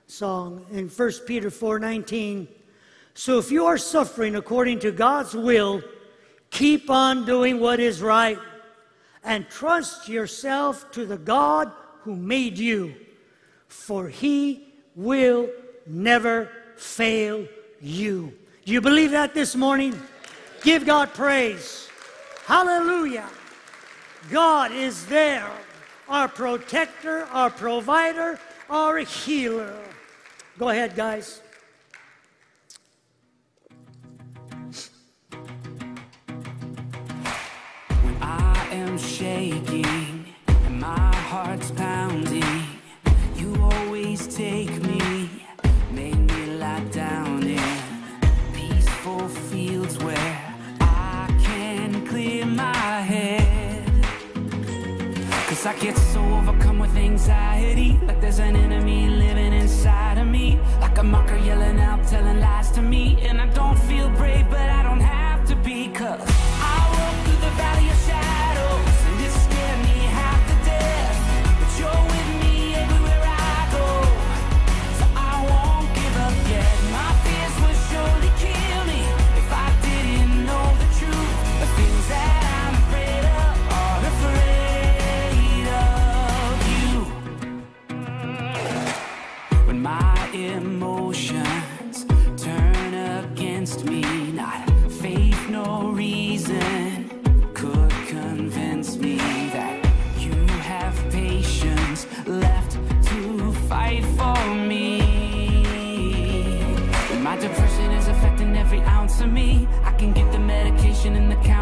song 0.07 0.67
in 0.71 0.89
1 0.89 1.27
Peter 1.27 1.51
4:19. 1.51 2.47
So 3.15 3.39
if 3.39 3.51
you 3.51 3.67
are 3.67 3.79
suffering 3.79 4.37
according 4.37 4.81
to 4.81 4.93
God's 4.93 5.35
will, 5.35 5.83
Keep 6.51 6.91
on 6.91 7.25
doing 7.25 7.61
what 7.61 7.81
is 7.81 8.03
right 8.03 8.39
and 9.23 9.49
trust 9.49 10.09
yourself 10.09 10.91
to 10.93 11.07
the 11.07 11.19
God 11.19 11.71
who 12.03 12.17
made 12.17 12.59
you, 12.59 12.95
for 13.69 14.09
he 14.09 14.67
will 14.97 15.49
never 15.87 16.51
fail 16.77 17.47
you. 17.81 18.33
Do 18.65 18.73
you 18.73 18.81
believe 18.81 19.13
that 19.13 19.35
this 19.35 19.55
morning? 19.55 20.01
Give 20.63 20.85
God 20.85 21.13
praise. 21.15 21.89
Hallelujah. 22.45 23.29
God 24.31 24.73
is 24.73 25.07
there, 25.07 25.51
our 26.09 26.29
protector, 26.29 27.25
our 27.33 27.51
provider, 27.51 28.39
our 28.69 28.99
healer. 28.99 29.79
Go 30.59 30.69
ahead, 30.69 30.95
guys. 30.95 31.41
Shaking 39.01 40.25
and 40.47 40.81
my 40.81 41.15
heart's 41.31 41.71
pounding. 41.71 42.63
You 43.37 43.57
always 43.61 44.27
take 44.35 44.71
me, 44.83 45.29
make 45.93 46.19
me 46.19 46.47
lie 46.59 46.85
down 46.91 47.43
in 47.43 47.63
peaceful 48.53 49.29
fields 49.29 49.99
where 49.99 50.55
I 50.81 51.29
can 51.43 52.07
clear 52.07 52.47
my 52.47 53.01
head. 53.13 53.87
Cause 55.49 55.67
I 55.67 55.75
get 55.79 55.97
so 55.97 56.23
overcome 56.23 56.79
with 56.79 56.97
anxiety, 56.97 57.99
like 58.07 58.21
there's 58.21 58.39
an 58.39 58.57
enemy 58.57 59.09
living 59.09 59.53
inside 59.53 60.19
of 60.19 60.27
me, 60.27 60.59
like 60.81 60.97
a 60.99 61.03
mocker 61.03 61.37
yelling 61.39 61.81
out, 61.81 62.07
telling 62.07 62.41
lies 62.41 62.71
to 62.73 62.83
me. 62.83 63.19
And 63.23 63.41
I 63.41 63.47
don't 63.49 63.79
feel 63.79 64.09
brave, 64.11 64.49
but 64.49 64.69
I 64.71 64.80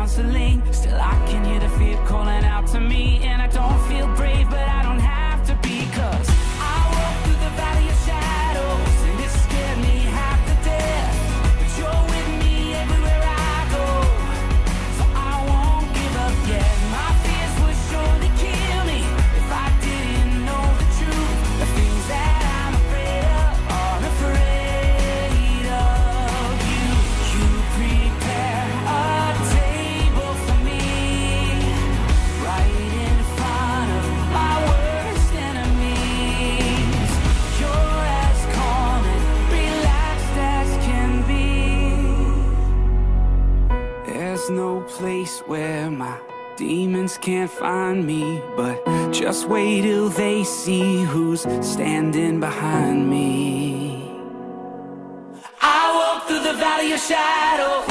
me 0.08 0.60
And 0.64 0.94
I 0.98 1.26
can 1.26 1.44
hear 1.44 1.60
the 1.60 1.68
brave, 1.76 1.98
calling 2.06 2.44
out 2.44 2.66
to 2.68 2.80
be 2.80 3.37
just 49.48 49.52
wait 49.52 49.82
till 49.82 50.08
they 50.10 50.44
see 50.44 51.02
who's 51.02 51.42
standing 51.60 52.40
behind 52.40 53.08
me. 53.08 54.10
I 55.60 55.92
walk 55.94 56.28
through 56.28 56.42
the 56.42 56.58
valley 56.58 56.92
of 56.92 57.00
shadows. 57.00 57.87